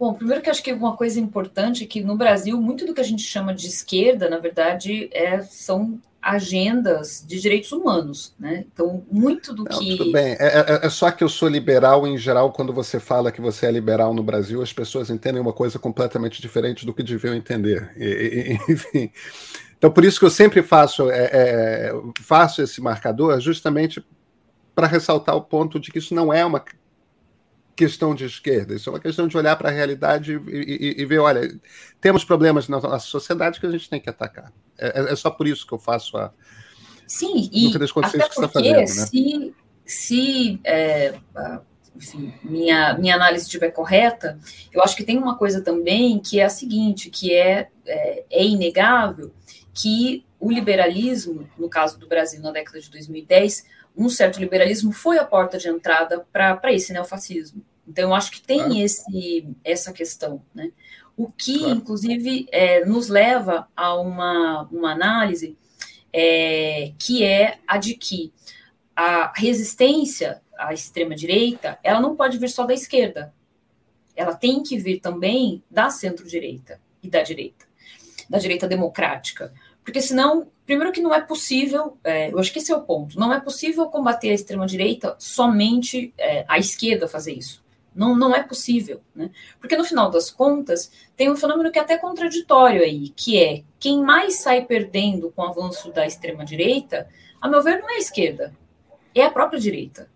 [0.00, 3.02] Bom, primeiro que acho que uma coisa importante é que no Brasil, muito do que
[3.02, 8.64] a gente chama de esquerda, na verdade, é, são agendas de direitos humanos, né?
[8.72, 9.98] Então, muito do Não, que.
[9.98, 13.30] Tudo bem, é, é, é, só que eu sou liberal em geral, quando você fala
[13.30, 17.02] que você é liberal no Brasil, as pessoas entendem uma coisa completamente diferente do que
[17.02, 17.92] deviam entender.
[17.94, 19.12] E, e, enfim.
[19.76, 21.92] Então, por isso que eu sempre faço, é, é
[22.22, 24.02] faço esse marcador, justamente
[24.74, 26.64] para ressaltar o ponto de que isso não é uma
[27.80, 31.06] questão de esquerda, isso é uma questão de olhar para a realidade e, e, e,
[31.06, 31.58] ver, olha,
[31.98, 34.52] temos problemas na nossa sociedade que a gente tem que atacar.
[34.76, 36.30] É, é, é só por isso que eu faço a.
[37.06, 38.86] Sim, e até porque que está fazendo, né?
[38.86, 39.54] se,
[39.86, 41.14] se é,
[41.96, 44.38] enfim, minha, minha análise estiver correta,
[44.70, 48.44] eu acho que tem uma coisa também que é a seguinte, que é, é, é
[48.44, 49.32] inegável
[49.72, 53.64] que o liberalismo, no caso do Brasil na década de 2010,
[53.96, 57.64] um certo liberalismo foi a porta de entrada para esse neofascismo.
[57.90, 58.78] Então, eu acho que tem claro.
[58.78, 60.70] esse, essa questão, né?
[61.16, 61.74] O que, claro.
[61.74, 65.58] inclusive, é, nos leva a uma, uma análise
[66.12, 68.32] é, que é a de que
[68.94, 73.34] a resistência à extrema-direita, ela não pode vir só da esquerda.
[74.14, 77.66] Ela tem que vir também da centro-direita e da direita,
[78.28, 79.52] da direita democrática.
[79.82, 83.18] Porque senão, primeiro que não é possível, é, eu acho que esse é o ponto,
[83.18, 87.59] não é possível combater a extrema-direita somente é, a esquerda fazer isso.
[87.94, 89.30] Não, não é possível, né?
[89.58, 93.64] Porque no final das contas, tem um fenômeno que é até contraditório aí, que é
[93.78, 97.08] quem mais sai perdendo com o avanço da extrema-direita,
[97.40, 98.54] a meu ver, não é a esquerda,
[99.14, 100.08] é a própria direita.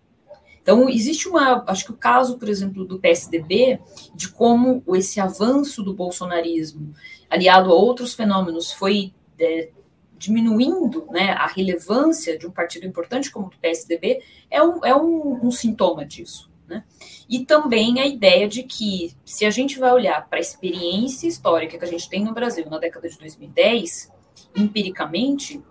[0.61, 1.63] Então, existe uma.
[1.67, 3.79] Acho que o caso, por exemplo, do PSDB,
[4.15, 6.91] de como esse avanço do bolsonarismo,
[7.29, 9.69] aliado a outros fenômenos, foi é,
[10.17, 15.45] diminuindo né, a relevância de um partido importante como o PSDB, é um, é um,
[15.45, 16.49] um sintoma disso.
[16.67, 16.83] Né?
[17.29, 21.77] E também a ideia de que, se a gente vai olhar para a experiência histórica
[21.77, 24.11] que a gente tem no Brasil na década de 2010,
[24.55, 25.61] empiricamente,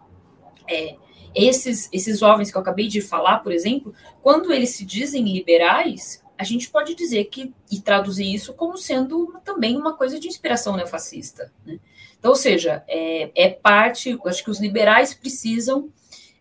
[0.69, 0.97] é,
[1.35, 3.93] esses, esses jovens que eu acabei de falar, por exemplo,
[4.23, 9.35] quando eles se dizem liberais, a gente pode dizer que, e traduzir isso como sendo
[9.45, 11.53] também uma coisa de inspiração neofascista.
[11.65, 11.79] Né?
[12.19, 15.91] Então, ou seja, é, é parte, acho que os liberais precisam,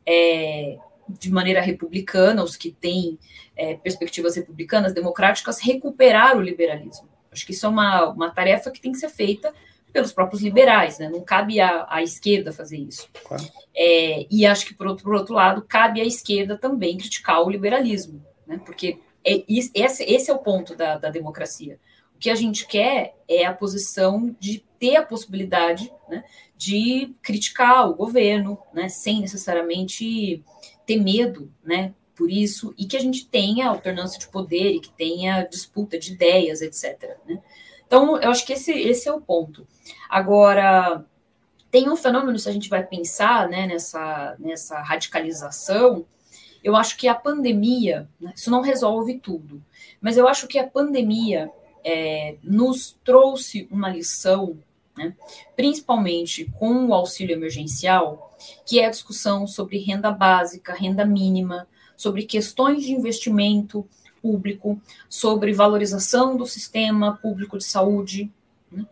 [0.06, 0.78] é,
[1.08, 3.20] de maneira republicana, os que têm
[3.56, 7.08] é, perspectivas republicanas, democráticas, recuperar o liberalismo.
[7.32, 9.54] Acho que isso é uma, uma tarefa que tem que ser feita
[9.91, 11.08] pelos próprios liberais, né?
[11.08, 13.08] não cabe à, à esquerda fazer isso.
[13.24, 13.43] Claro.
[13.76, 17.49] É, e acho que, por outro, por outro lado, cabe à esquerda também criticar o
[17.49, 18.60] liberalismo, né?
[18.66, 21.80] porque é, esse, esse é o ponto da, da democracia
[22.24, 26.24] que a gente quer é a posição de ter a possibilidade né,
[26.56, 30.41] de criticar o governo, né, sem necessariamente
[30.86, 34.91] ter medo, né, por isso, e que a gente tenha alternância de poder e que
[34.91, 37.18] tenha disputa de ideias, etc.
[37.28, 37.41] Né?
[37.86, 39.68] Então, eu acho que esse, esse é o ponto.
[40.09, 41.05] Agora,
[41.72, 46.05] tem um fenômeno, se a gente vai pensar né, nessa, nessa radicalização,
[46.64, 49.64] eu acho que a pandemia, né, isso não resolve tudo,
[49.99, 51.51] mas eu acho que a pandemia
[51.84, 54.57] é, nos trouxe uma lição
[54.95, 55.16] né?
[55.55, 58.36] principalmente com o auxílio emergencial,
[58.66, 61.68] que é a discussão sobre renda básica, renda mínima,
[62.04, 63.88] sobre questões de investimento
[64.22, 68.30] público, sobre valorização do sistema público de saúde.
[68.70, 68.86] Né?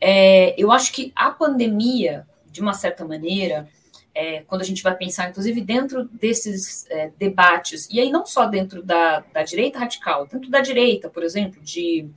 [0.00, 3.68] É, eu acho que a pandemia, de uma certa maneira,
[4.14, 8.46] é, quando a gente vai pensar, inclusive, dentro desses é, debates, e aí não só
[8.46, 12.08] dentro da, da direita radical, dentro da direita, por exemplo, de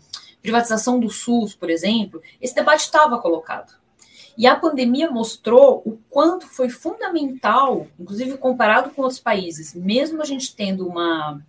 [0.44, 3.79] privatização do SUS, por exemplo, esse debate estava colocado.
[4.40, 10.26] E a pandemia mostrou o quanto foi fundamental, inclusive comparado com outros países, mesmo a
[10.26, 11.44] gente tendo uma,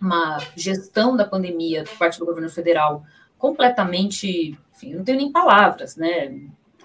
[0.00, 3.04] uma gestão da pandemia por parte do governo federal
[3.38, 6.36] completamente, enfim, não tenho nem palavras, né?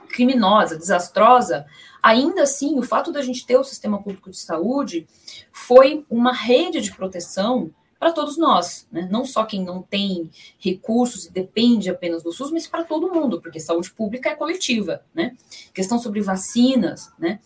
[0.09, 1.65] Criminosa, desastrosa,
[2.03, 5.07] ainda assim, o fato da gente ter o sistema público de saúde
[5.51, 7.71] foi uma rede de proteção
[8.04, 9.08] para todos nós, né?
[9.10, 10.30] não só quem não tem
[10.60, 15.06] recursos e depende apenas do SUS, mas para todo mundo, porque saúde pública é coletiva,
[15.16, 15.38] né?
[15.74, 17.39] Questão sobre vacinas, né?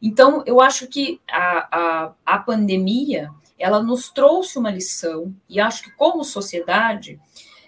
[0.00, 5.82] Então, eu acho que a, a, a pandemia, ela nos trouxe uma lição, e acho
[5.82, 7.18] que como sociedade,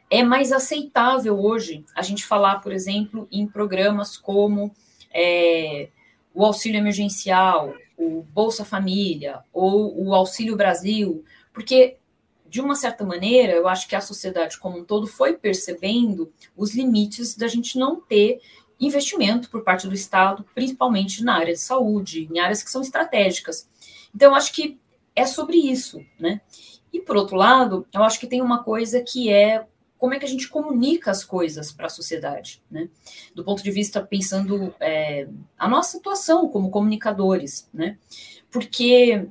[0.08, 4.72] é mais aceitável hoje a gente falar, por exemplo, em programas como
[5.12, 5.88] é,
[6.32, 11.97] o auxílio emergencial, o Bolsa Família ou o Auxílio Brasil, porque
[12.48, 16.74] de uma certa maneira, eu acho que a sociedade como um todo foi percebendo os
[16.74, 18.40] limites da gente não ter
[18.80, 23.68] investimento por parte do Estado, principalmente na área de saúde, em áreas que são estratégicas.
[24.14, 24.78] Então, eu acho que
[25.14, 26.40] é sobre isso, né?
[26.92, 29.66] E por outro lado, eu acho que tem uma coisa que é
[29.98, 32.88] como é que a gente comunica as coisas para a sociedade, né?
[33.34, 35.26] Do ponto de vista pensando é,
[35.58, 37.98] a nossa atuação como comunicadores, né?
[38.48, 39.28] Porque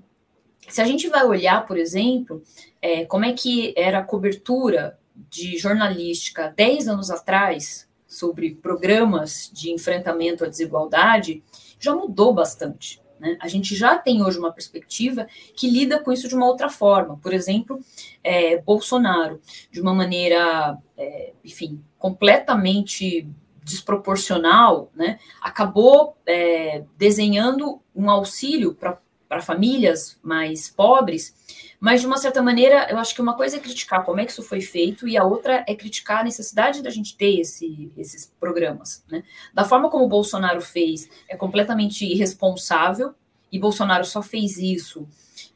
[0.68, 2.44] se a gente vai olhar, por exemplo,
[2.88, 9.72] é, como é que era a cobertura de jornalística 10 anos atrás sobre programas de
[9.72, 11.44] enfrentamento à desigualdade,
[11.78, 13.02] já mudou bastante.
[13.20, 13.38] Né?
[13.42, 17.18] A gente já tem hoje uma perspectiva que lida com isso de uma outra forma.
[17.18, 17.78] Por exemplo,
[18.24, 23.28] é, Bolsonaro, de uma maneira, é, enfim, completamente
[23.66, 31.36] desproporcional, né, acabou é, desenhando um auxílio para para famílias mais pobres,
[31.80, 34.32] mas de uma certa maneira, eu acho que uma coisa é criticar como é que
[34.32, 38.34] isso foi feito e a outra é criticar a necessidade da gente ter esse, esses
[38.40, 39.04] programas.
[39.08, 39.24] Né?
[39.54, 43.14] Da forma como o Bolsonaro fez, é completamente irresponsável,
[43.52, 45.08] e Bolsonaro só fez isso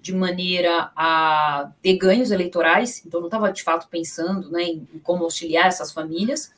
[0.01, 5.24] de maneira a ter ganhos eleitorais, então não estava de fato pensando né, em, como
[5.24, 6.51] auxiliar essas famílias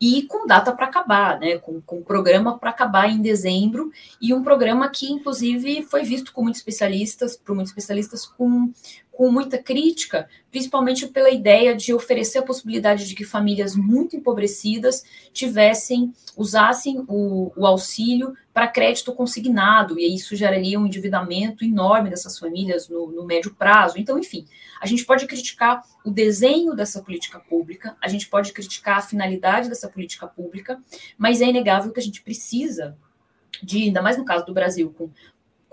[0.00, 3.90] e com data para acabar, né, com, com programa para acabar em dezembro,
[4.20, 8.72] e um programa que, inclusive, foi visto com muitos especialistas, por muitos especialistas, com,
[9.16, 15.04] com muita crítica, principalmente pela ideia de oferecer a possibilidade de que famílias muito empobrecidas
[15.32, 22.38] tivessem, usassem o, o auxílio para crédito consignado, e isso geraria um endividamento enorme dessas
[22.38, 23.98] famílias no, no médio prazo.
[23.98, 24.46] Então, enfim,
[24.80, 29.68] a gente pode criticar o desenho dessa política pública, a gente pode criticar a finalidade
[29.68, 30.80] dessa política pública,
[31.16, 32.96] mas é inegável que a gente precisa
[33.62, 35.10] de, ainda mais no caso do Brasil, com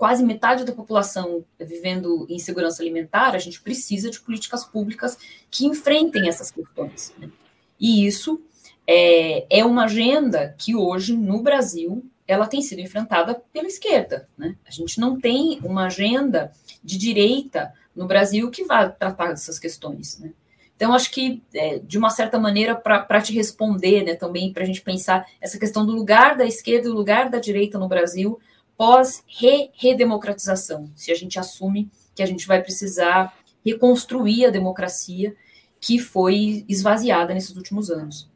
[0.02, 5.16] quase metade da população vivendo em segurança alimentar, a gente precisa de políticas públicas
[5.48, 7.14] que enfrentem essas questões.
[7.16, 7.30] Né?
[7.78, 8.42] E isso
[8.84, 14.28] é, é uma agenda que hoje, no Brasil, ela tem sido enfrentada pela esquerda.
[14.36, 14.56] Né?
[14.66, 16.50] A gente não tem uma agenda
[16.82, 20.18] de direita no Brasil que vá tratar dessas questões.
[20.18, 20.32] Né?
[20.74, 24.66] Então, acho que, é, de uma certa maneira, para te responder, né, também para a
[24.66, 28.40] gente pensar essa questão do lugar da esquerda e do lugar da direita no Brasil
[28.82, 33.32] pós-redemocratização, se a gente assume que a gente vai precisar
[33.64, 35.36] reconstruir a democracia
[35.80, 38.28] que foi esvaziada nesses últimos anos.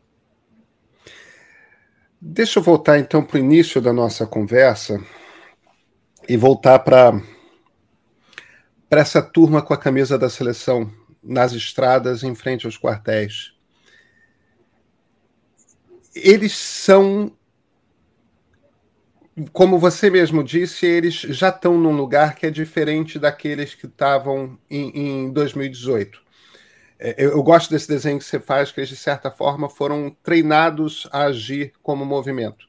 [2.20, 5.04] Deixa eu voltar então para o início da nossa conversa
[6.28, 7.20] e voltar para
[8.88, 10.88] para essa turma com a camisa da seleção
[11.20, 13.52] nas estradas em frente aos quartéis.
[16.14, 17.36] Eles são,
[19.52, 24.58] como você mesmo disse, eles já estão num lugar que é diferente daqueles que estavam
[24.70, 26.22] em, em 2018.
[26.98, 30.16] É, eu, eu, gosto desse desenho que você faz, que eles, de certa forma, foram
[30.22, 32.66] treinados a agir como movimento.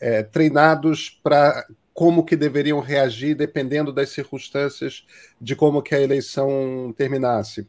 [0.00, 5.04] É, treinados para como que deveriam reagir dependendo das circunstâncias
[5.40, 7.68] de como que a eleição terminasse.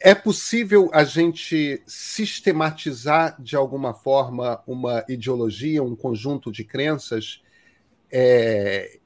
[0.00, 7.42] É possível a gente sistematizar de alguma forma uma ideologia, um conjunto de crenças?
[8.10, 8.98] É...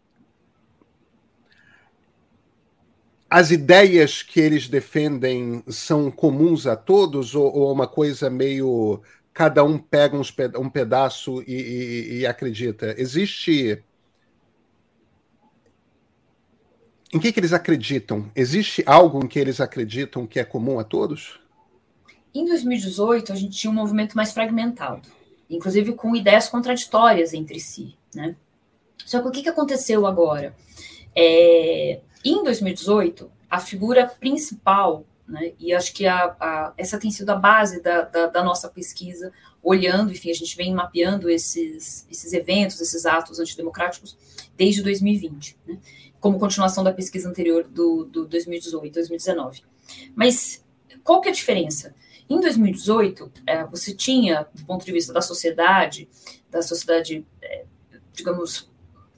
[3.29, 9.01] As ideias que eles defendem são comuns a todos ou, ou uma coisa meio
[9.33, 12.95] cada um pega uns, um pedaço e, e, e acredita?
[12.99, 13.83] Existe.
[17.13, 18.31] Em que, que eles acreditam?
[18.37, 21.41] Existe algo em que eles acreditam que é comum a todos?
[22.33, 25.09] Em 2018, a gente tinha um movimento mais fragmentado,
[25.49, 27.97] inclusive com ideias contraditórias entre si.
[28.15, 28.37] Né?
[29.05, 30.55] Só que o que, que aconteceu agora?
[31.15, 37.31] É, em 2018, a figura principal, né, e acho que a, a, essa tem sido
[37.31, 42.33] a base da, da, da, nossa pesquisa, olhando, enfim, a gente vem mapeando esses, esses
[42.33, 44.19] eventos, esses atos antidemocráticos
[44.57, 45.79] desde 2020, né,
[46.19, 49.63] como continuação da pesquisa anterior do, do 2018, 2019.
[50.15, 50.65] Mas
[51.03, 51.95] qual que é a diferença?
[52.29, 56.09] Em 2018, é, você tinha, do ponto de vista da sociedade,
[56.51, 57.65] da sociedade, é,
[58.13, 58.70] digamos,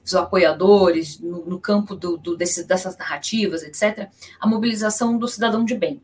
[0.03, 5.63] dos apoiadores, no, no campo do, do, desse, dessas narrativas, etc., a mobilização do cidadão
[5.63, 6.01] de bem.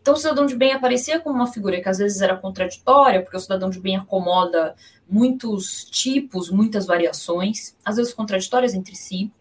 [0.00, 3.36] Então, o cidadão de bem aparecia como uma figura que às vezes era contraditória, porque
[3.36, 4.76] o cidadão de bem acomoda
[5.08, 9.32] muitos tipos, muitas variações, às vezes contraditórias entre si,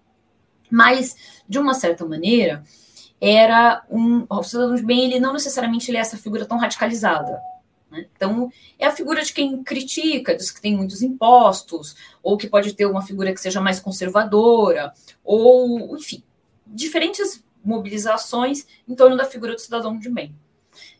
[0.69, 1.15] mas,
[1.47, 2.63] de uma certa maneira,
[3.21, 4.25] era um.
[4.29, 7.39] O cidadão de bem, ele não necessariamente ele é essa figura tão radicalizada.
[7.89, 8.07] Né?
[8.15, 12.73] Então, é a figura de quem critica, diz que tem muitos impostos, ou que pode
[12.73, 16.23] ter uma figura que seja mais conservadora, ou, enfim,
[16.65, 20.35] diferentes mobilizações em torno da figura do cidadão de bem.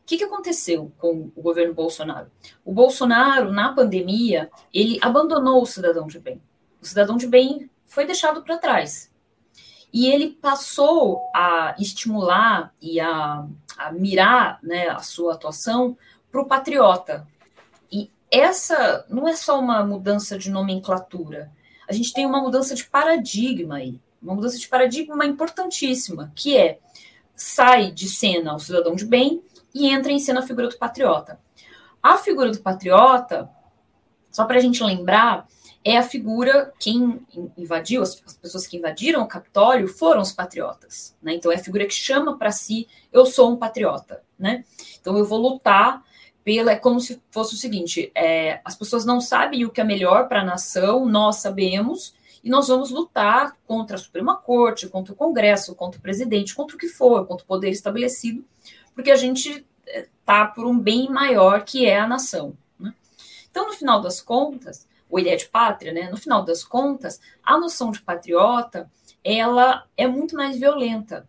[0.02, 2.32] O que, que aconteceu com o governo Bolsonaro?
[2.64, 6.42] O Bolsonaro, na pandemia, ele abandonou o cidadão de bem.
[6.82, 9.12] O cidadão de bem foi deixado para trás.
[9.92, 15.98] E ele passou a estimular e a, a mirar né, a sua atuação
[16.36, 17.26] para o patriota.
[17.90, 21.50] E essa não é só uma mudança de nomenclatura,
[21.88, 26.80] a gente tem uma mudança de paradigma aí, uma mudança de paradigma importantíssima, que é
[27.36, 29.42] sai de cena o cidadão de bem
[29.74, 31.40] e entra em cena a figura do patriota.
[32.02, 33.50] A figura do patriota,
[34.32, 35.48] só para a gente lembrar,
[35.84, 37.22] é a figura, quem
[37.56, 41.36] invadiu, as, pessoas que invadiram o Capitólio foram os patriotas, né?
[41.36, 44.66] Então é a figura que chama para si, eu sou um patriota, né?
[45.00, 46.04] Então eu vou lutar
[46.46, 49.84] pela, é como se fosse o seguinte, é, as pessoas não sabem o que é
[49.84, 55.12] melhor para a nação, nós sabemos, e nós vamos lutar contra a Suprema Corte, contra
[55.12, 58.46] o Congresso, contra o presidente, contra o que for, contra o poder estabelecido,
[58.94, 62.56] porque a gente está por um bem maior que é a nação.
[62.80, 62.94] Né?
[63.50, 66.10] Então, no final das contas, ou ideia de pátria, né?
[66.10, 68.90] No final das contas, a noção de patriota,
[69.24, 71.28] ela é muito mais violenta,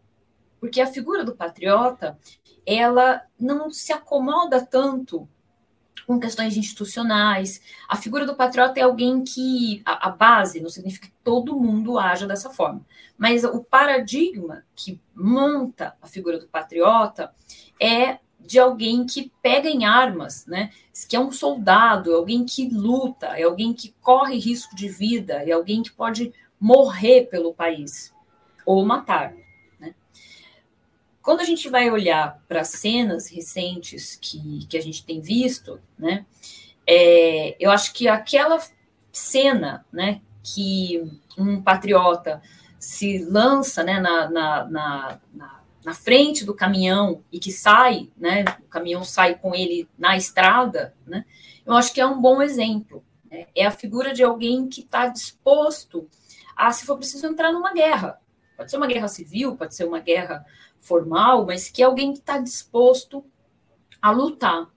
[0.60, 2.18] porque a figura do patriota,
[2.64, 5.28] ela não se acomoda tanto
[6.06, 7.60] com questões institucionais.
[7.88, 11.98] A figura do patriota é alguém que a, a, base não significa que todo mundo
[11.98, 12.86] haja dessa forma,
[13.18, 17.34] mas o paradigma que monta a figura do patriota
[17.80, 20.70] é de alguém que pega em armas, né?
[21.08, 25.42] Que é um soldado, é alguém que luta, é alguém que corre risco de vida,
[25.42, 28.14] é alguém que pode morrer pelo país
[28.64, 29.34] ou matar.
[31.26, 36.24] Quando a gente vai olhar para cenas recentes que, que a gente tem visto, né?
[36.86, 38.64] É, eu acho que aquela
[39.10, 40.20] cena, né?
[40.40, 41.02] Que
[41.36, 42.40] um patriota
[42.78, 43.98] se lança, né?
[43.98, 49.36] na, na, na, na na frente do caminhão e que sai, né, o caminhão sai
[49.36, 51.24] com ele na estrada, né,
[51.64, 53.04] eu acho que é um bom exemplo.
[53.30, 53.46] Né?
[53.54, 56.08] É a figura de alguém que está disposto
[56.56, 58.20] a, se for preciso, entrar numa guerra.
[58.56, 60.44] Pode ser uma guerra civil, pode ser uma guerra
[60.86, 63.24] formal, mas que é alguém que está disposto
[64.00, 64.68] a lutar.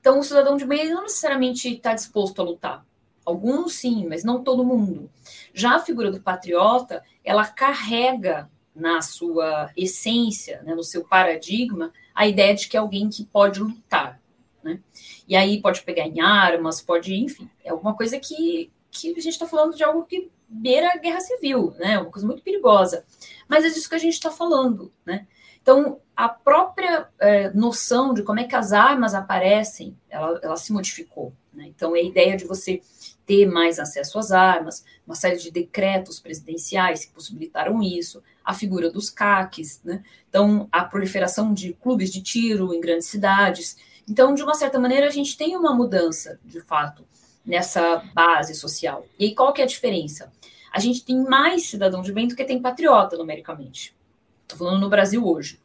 [0.00, 2.86] Então, o cidadão de bem não necessariamente está disposto a lutar.
[3.24, 5.10] Alguns sim, mas não todo mundo.
[5.54, 12.26] Já a figura do patriota, ela carrega na sua essência, né, no seu paradigma, a
[12.26, 14.20] ideia de que é alguém que pode lutar.
[14.62, 14.80] Né?
[15.28, 19.28] E aí pode pegar em armas, pode, enfim, é alguma coisa que, que a gente
[19.28, 21.98] está falando de algo que beira a guerra civil, né?
[21.98, 23.04] Uma coisa muito perigosa.
[23.48, 25.26] Mas é disso que a gente está falando, né?
[25.64, 30.70] Então, a própria é, noção de como é que as armas aparecem, ela, ela se
[30.74, 31.32] modificou.
[31.54, 31.64] Né?
[31.74, 32.82] Então, a ideia de você
[33.24, 38.90] ter mais acesso às armas, uma série de decretos presidenciais que possibilitaram isso, a figura
[38.90, 40.04] dos CACs, né?
[40.28, 43.78] então a proliferação de clubes de tiro em grandes cidades.
[44.06, 47.06] Então, de uma certa maneira, a gente tem uma mudança, de fato,
[47.42, 49.06] nessa base social.
[49.18, 50.30] E aí, qual que é a diferença?
[50.70, 53.96] A gente tem mais cidadão de bem do que tem patriota, numericamente.
[54.44, 55.60] Estou falando no Brasil hoje.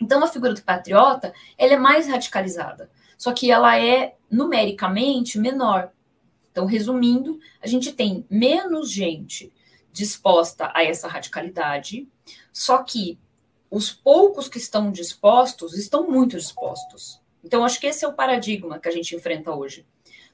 [0.00, 5.90] Então, a figura do patriota, ela é mais radicalizada, só que ela é numericamente menor.
[6.52, 9.52] Então, resumindo, a gente tem menos gente
[9.92, 12.08] disposta a essa radicalidade,
[12.52, 13.18] só que
[13.70, 17.20] os poucos que estão dispostos estão muito dispostos.
[17.42, 19.86] Então, acho que esse é o paradigma que a gente enfrenta hoje.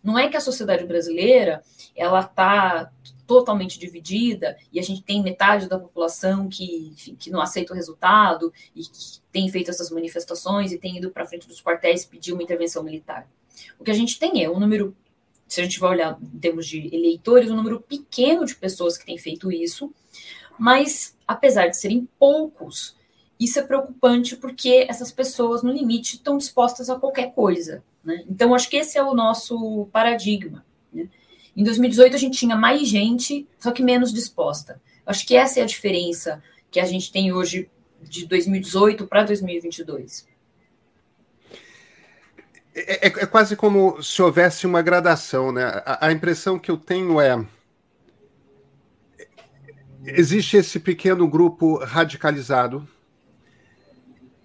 [0.03, 1.63] Não é que a sociedade brasileira
[1.97, 2.93] ela está
[3.27, 7.77] totalmente dividida e a gente tem metade da população que, enfim, que não aceita o
[7.77, 12.33] resultado e que tem feito essas manifestações e tem ido para frente dos quartéis pedir
[12.33, 13.29] uma intervenção militar.
[13.79, 14.97] O que a gente tem é um número,
[15.47, 19.07] se a gente vai olhar em termos de eleitores, um número pequeno de pessoas que
[19.07, 19.93] têm feito isso,
[20.59, 22.97] mas apesar de serem poucos,
[23.39, 27.83] isso é preocupante porque essas pessoas, no limite, estão dispostas a qualquer coisa.
[28.05, 28.25] Né?
[28.29, 30.65] Então, acho que esse é o nosso paradigma.
[30.93, 31.09] Né?
[31.57, 34.81] Em 2018, a gente tinha mais gente, só que menos disposta.
[35.07, 37.71] Acho que essa é a diferença que a gente tem hoje
[38.03, 40.27] de 2018 para 2022.
[42.75, 45.65] É, é, é, quase como se houvesse uma gradação, né?
[45.87, 47.45] A, a impressão que eu tenho é
[50.07, 52.87] existe esse pequeno grupo radicalizado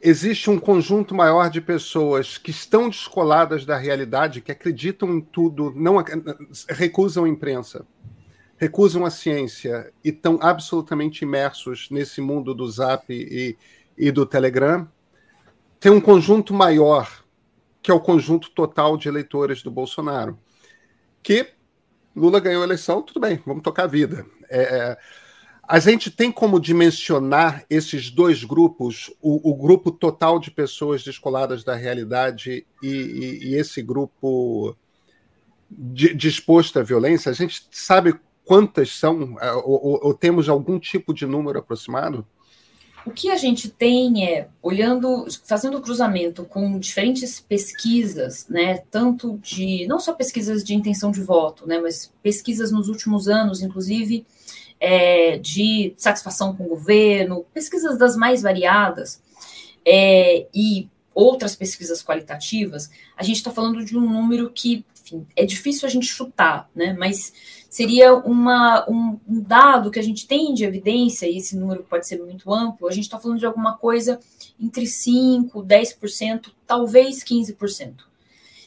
[0.02, 5.74] existe um conjunto maior de pessoas que estão descoladas da realidade, que acreditam em tudo,
[5.76, 6.04] não
[6.70, 7.86] recusam a imprensa,
[8.58, 13.58] recusam a ciência e estão absolutamente imersos nesse mundo do Zap e,
[13.98, 14.88] e do Telegram.
[15.80, 17.24] Tem um conjunto maior,
[17.82, 20.38] que é o conjunto total de eleitores do Bolsonaro,
[21.22, 21.48] que
[22.16, 24.26] Lula ganhou a eleição, tudo bem, vamos tocar a vida.
[24.50, 24.98] É, é
[25.70, 31.64] a gente tem como dimensionar esses dois grupos, o, o grupo total de pessoas descoladas
[31.64, 34.76] da realidade e, e, e esse grupo
[35.70, 37.30] de, disposto à violência?
[37.30, 42.26] A gente sabe quantas são, é, ou, ou, ou temos algum tipo de número aproximado?
[43.06, 49.86] O que a gente tem é, olhando, fazendo cruzamento com diferentes pesquisas, né, tanto de,
[49.88, 54.26] não só pesquisas de intenção de voto, né, mas pesquisas nos últimos anos, inclusive,
[54.80, 59.22] é, de satisfação com o governo, pesquisas das mais variadas
[59.86, 65.46] é, e outras pesquisas qualitativas, a gente está falando de um número que enfim, é
[65.46, 66.94] difícil a gente chutar, né?
[66.94, 67.34] Mas
[67.70, 72.08] seria uma, um, um, dado que a gente tem de evidência, e esse número pode
[72.08, 74.20] ser muito amplo, a gente está falando de alguma coisa
[74.60, 77.96] entre 5%, 10%, talvez 15%.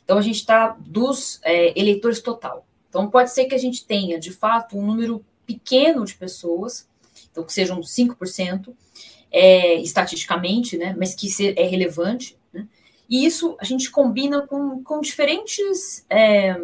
[0.04, 2.66] Então a gente está dos é, eleitores total.
[2.88, 6.88] Então pode ser que a gente tenha, de fato, um número pequeno de pessoas,
[7.30, 8.74] então que sejam 5%,
[9.30, 12.66] é, estatisticamente, né, mas que é relevante, né,
[13.08, 16.54] e isso a gente combina com, com diferentes, é,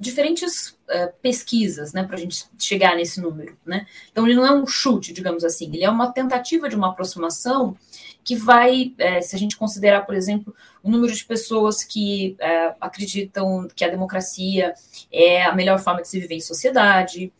[0.00, 3.86] diferentes é, pesquisas, né, para a gente chegar nesse número, né.
[4.10, 7.76] Então ele não é um chute, digamos assim, ele é uma tentativa de uma aproximação
[8.24, 12.74] que vai, é, se a gente considerar, por exemplo, o número de pessoas que é,
[12.80, 14.72] acreditam que a democracia
[15.12, 17.30] é a melhor forma de se viver em sociedade,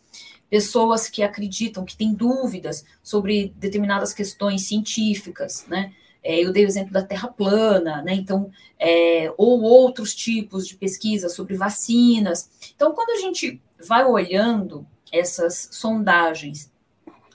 [0.55, 5.93] pessoas que acreditam, que têm dúvidas sobre determinadas questões científicas, né?
[6.23, 8.15] É, eu dei o exemplo da Terra plana, né?
[8.15, 12.49] Então, é, ou outros tipos de pesquisa sobre vacinas.
[12.73, 16.71] Então, quando a gente vai olhando essas sondagens,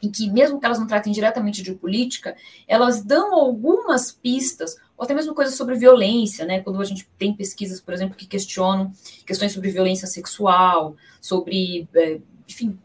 [0.01, 2.37] em que mesmo que elas não tratem diretamente de política,
[2.69, 6.61] elas dão algumas pistas, ou até mesmo coisas sobre violência, né?
[6.61, 8.93] Quando a gente tem pesquisas, por exemplo, que questionam
[9.25, 12.77] questões sobre violência sexual, sobre, é, enfim,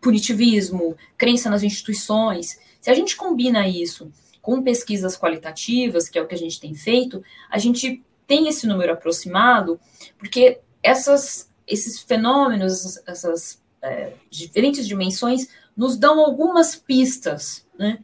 [0.00, 2.58] punitivismo, crença nas instituições.
[2.80, 4.10] Se a gente combina isso
[4.40, 8.66] com pesquisas qualitativas, que é o que a gente tem feito, a gente tem esse
[8.66, 9.78] número aproximado,
[10.18, 17.98] porque essas, esses fenômenos, essas, é, diferentes dimensões, nos dão algumas pistas né,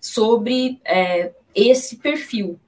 [0.00, 2.58] sobre é, esse perfil.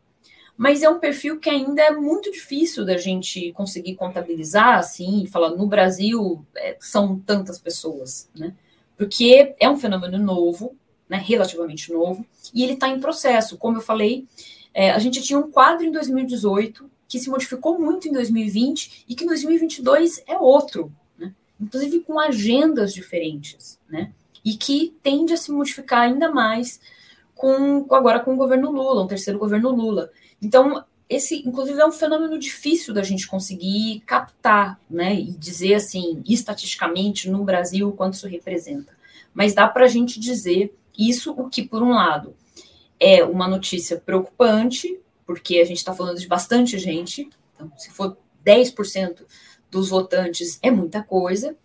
[0.56, 5.50] Mas é um perfil que ainda é muito difícil da gente conseguir contabilizar, assim, falar
[5.50, 8.54] no Brasil é, são tantas pessoas, né?
[8.96, 10.76] porque é um fenômeno novo,
[11.08, 13.58] né, relativamente novo, e ele está em processo.
[13.58, 14.26] Como eu falei,
[14.72, 19.14] é, a gente tinha um quadro em 2018 que se modificou muito em 2020 e
[19.14, 24.12] que em 2022 é outro, né, inclusive com agendas diferentes, né,
[24.44, 26.80] e que tende a se modificar ainda mais
[27.34, 30.10] com, agora com o governo Lula, um terceiro governo Lula.
[30.44, 36.22] Então, esse, inclusive, é um fenômeno difícil da gente conseguir captar, né, e dizer assim,
[36.26, 38.92] estatisticamente, no Brasil, quanto isso representa.
[39.32, 42.36] Mas dá para a gente dizer isso, o que, por um lado,
[43.00, 48.16] é uma notícia preocupante, porque a gente está falando de bastante gente, então, se for
[48.44, 49.24] 10%
[49.70, 51.56] dos votantes, é muita coisa,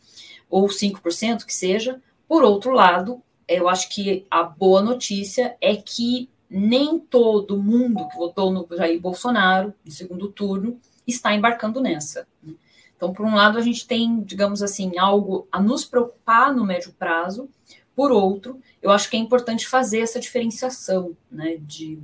[0.49, 2.01] ou 5% que seja.
[2.27, 8.17] Por outro lado, eu acho que a boa notícia é que nem todo mundo que
[8.17, 12.27] votou no Jair Bolsonaro no segundo turno está embarcando nessa.
[12.41, 12.53] Né?
[12.95, 16.93] Então, por um lado, a gente tem, digamos assim, algo a nos preocupar no médio
[16.97, 17.49] prazo.
[17.95, 21.99] Por outro, eu acho que é importante fazer essa diferenciação, né, de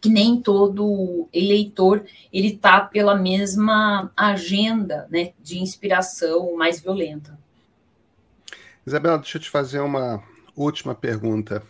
[0.00, 7.38] que nem todo eleitor ele está pela mesma agenda né, de inspiração mais violenta.
[8.86, 10.22] Isabela, deixa eu te fazer uma
[10.54, 11.62] última pergunta.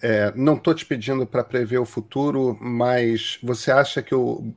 [0.00, 4.52] É, não estou te pedindo para prever o futuro, mas você acha que o.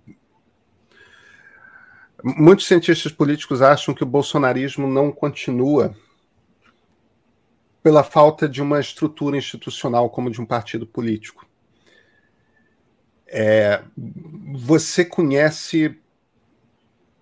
[2.24, 5.96] Muitos cientistas políticos acham que o bolsonarismo não continua
[7.82, 11.46] pela falta de uma estrutura institucional como de um partido político.
[13.28, 13.82] É,
[14.54, 15.98] você conhece,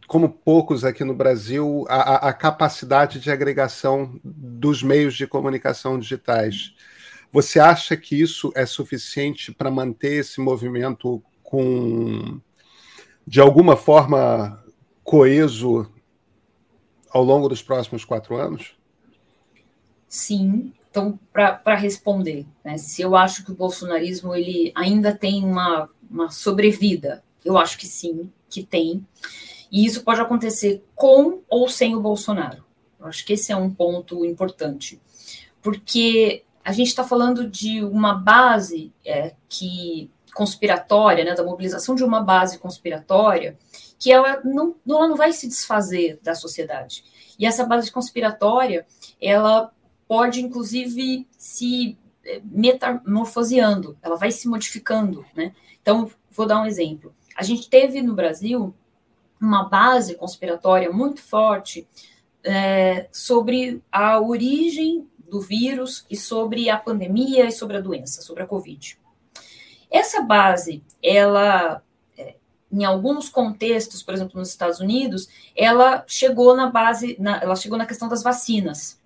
[0.08, 6.74] como poucos aqui no Brasil, a, a, capacidade de agregação dos meios de comunicação digitais.
[7.32, 12.40] Você acha que isso é suficiente para manter esse movimento com,
[13.26, 14.64] de alguma forma,
[15.04, 15.92] coeso
[17.12, 18.76] ao longo dos próximos quatro anos?
[20.08, 25.88] Sim, então, para responder, né, se eu acho que o bolsonarismo ele ainda tem uma,
[26.10, 29.06] uma sobrevida, eu acho que sim, que tem.
[29.72, 32.66] E isso pode acontecer com ou sem o Bolsonaro.
[33.00, 35.00] Eu acho que esse é um ponto importante.
[35.62, 42.04] Porque a gente está falando de uma base é, que conspiratória, né, da mobilização de
[42.04, 43.58] uma base conspiratória,
[43.98, 47.04] que ela não, ela não vai se desfazer da sociedade.
[47.38, 48.86] E essa base conspiratória,
[49.22, 49.72] ela
[50.08, 55.54] pode, inclusive, se eh, metamorfoseando, ela vai se modificando, né?
[55.82, 57.14] Então, vou dar um exemplo.
[57.36, 58.74] A gente teve no Brasil
[59.40, 61.88] uma base conspiratória muito forte
[62.44, 68.44] é, sobre a origem do vírus e sobre a pandemia e sobre a doença, sobre
[68.44, 68.98] a Covid.
[69.90, 71.82] Essa base, ela,
[72.18, 72.36] eh,
[72.72, 77.78] em alguns contextos, por exemplo, nos Estados Unidos, ela chegou na base, na, ela chegou
[77.78, 79.00] na questão das vacinas.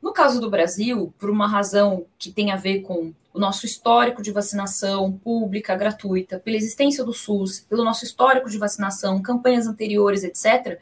[0.00, 4.20] No caso do Brasil, por uma razão que tem a ver com o nosso histórico
[4.20, 10.24] de vacinação pública, gratuita, pela existência do SUS, pelo nosso histórico de vacinação, campanhas anteriores,
[10.24, 10.80] etc.,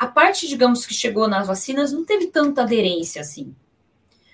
[0.00, 3.54] a parte, digamos, que chegou nas vacinas não teve tanta aderência assim.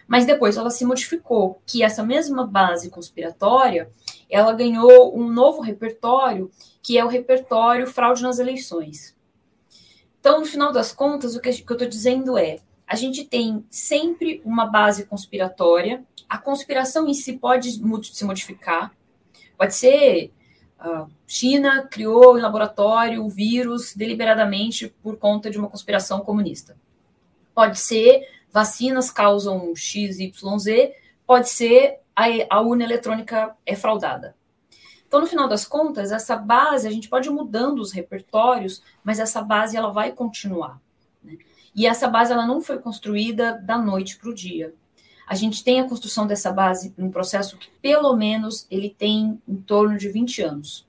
[0.07, 3.91] Mas depois ela se modificou, que essa mesma base conspiratória,
[4.31, 9.17] ela ganhou um novo repertório, que é o repertório fraude nas eleições.
[10.21, 14.41] Então, no final das contas, o que eu estou dizendo é, a gente tem sempre
[14.45, 16.05] uma base conspiratória.
[16.29, 18.95] A conspiração em si pode se modificar.
[19.59, 20.31] Pode ser
[20.87, 26.77] uh, China criou em laboratório o vírus deliberadamente por conta de uma conspiração comunista.
[27.55, 30.95] Pode ser vacinas causam X, Y, Z.
[31.27, 34.35] Pode ser a, a urna eletrônica é fraudada.
[35.07, 39.21] Então, no final das contas, essa base, a gente pode ir mudando os repertórios, mas
[39.21, 40.81] essa base ela vai continuar.
[41.75, 44.75] E essa base ela não foi construída da noite para o dia.
[45.27, 49.57] A gente tem a construção dessa base num processo que, pelo menos, ele tem em
[49.57, 50.87] torno de 20 anos.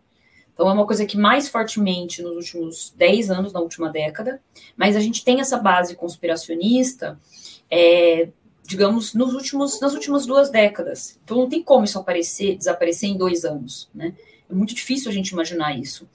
[0.53, 4.41] Então, é uma coisa que mais fortemente nos últimos 10 anos, na última década,
[4.75, 7.19] mas a gente tem essa base conspiracionista,
[7.69, 8.29] é,
[8.63, 11.19] digamos, nos últimos, nas últimas duas décadas.
[11.23, 13.89] Então, não tem como isso aparecer, desaparecer em dois anos.
[13.93, 14.13] Né?
[14.49, 16.07] É muito difícil a gente imaginar isso.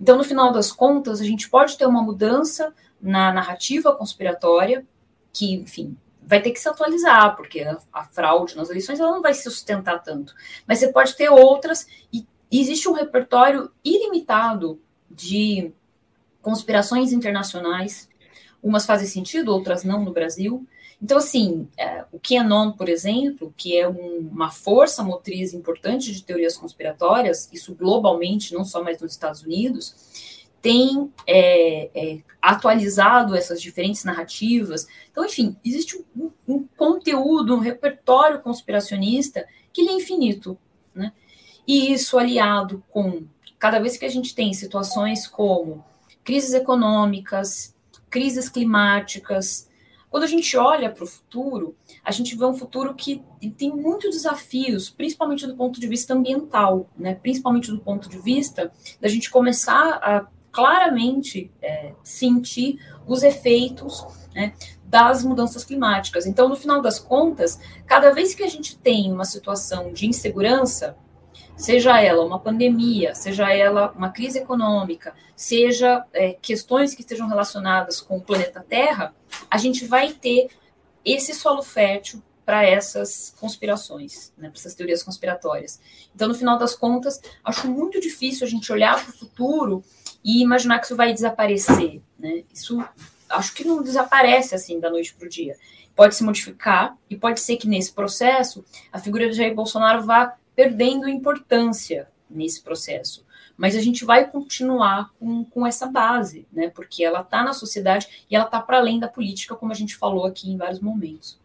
[0.00, 4.86] Então, no final das contas, a gente pode ter uma mudança na narrativa conspiratória,
[5.32, 5.96] que, enfim,
[6.26, 9.44] vai ter que se atualizar, porque a, a, fraude nas eleições ela não vai se
[9.44, 10.34] sustentar tanto.
[10.66, 15.72] Mas você pode ter outras, e existe um repertório ilimitado de
[16.42, 18.08] conspirações internacionais.
[18.62, 20.66] Umas fazem sentido, outras não no Brasil.
[21.00, 26.22] Então, assim, é, o QAnon, por exemplo, que é um, uma força motriz importante de
[26.24, 30.35] teorias conspiratórias, isso globalmente, não só mais nos Estados Unidos,
[30.66, 34.88] tem é, é, atualizado essas diferentes narrativas.
[35.12, 40.58] Então, enfim, existe um, um, conteúdo, um repertório conspiracionista que ele é infinito.
[40.92, 41.12] Né?
[41.68, 43.26] E isso aliado com
[43.60, 45.84] cada vez que a gente tem situações como
[46.24, 47.72] crises econômicas,
[48.10, 49.70] crises climáticas,
[50.10, 53.22] quando a gente olha para o futuro, a gente vê um futuro que
[53.56, 57.14] tem muitos desafios, principalmente do ponto de vista ambiental, né?
[57.14, 60.26] principalmente do ponto de vista da gente começar a
[60.56, 64.02] claramente é, sentir os efeitos
[64.34, 64.54] né,
[64.84, 66.24] das mudanças climáticas.
[66.24, 70.96] Então, no final das contas, cada vez que a gente tem uma situação de insegurança,
[71.58, 78.00] seja ela uma pandemia, seja ela uma crise econômica, seja é, questões que estejam relacionadas
[78.00, 79.14] com o planeta Terra,
[79.50, 80.48] a gente vai ter
[81.04, 85.80] esse solo fértil para essas conspirações, né, para essas teorias conspiratórias.
[86.14, 89.84] Então, no final das contas, acho muito difícil a gente olhar para o futuro
[90.26, 92.02] e imaginar que isso vai desaparecer.
[92.18, 92.42] Né?
[92.52, 92.84] Isso
[93.30, 95.56] acho que não desaparece assim da noite para o dia.
[95.94, 100.36] Pode se modificar e pode ser que nesse processo a figura de Jair Bolsonaro vá
[100.56, 103.24] perdendo importância nesse processo.
[103.56, 106.68] Mas a gente vai continuar com, com essa base, né?
[106.70, 109.96] Porque ela está na sociedade e ela está para além da política, como a gente
[109.96, 111.38] falou aqui em vários momentos.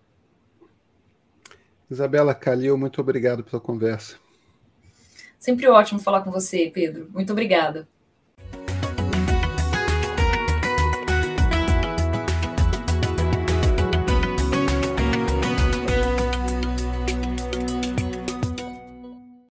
[1.89, 4.15] Isabela Calil, muito obrigado pela conversa.
[5.39, 7.07] Sempre ótimo falar com você, Pedro.
[7.13, 7.87] Muito obrigada.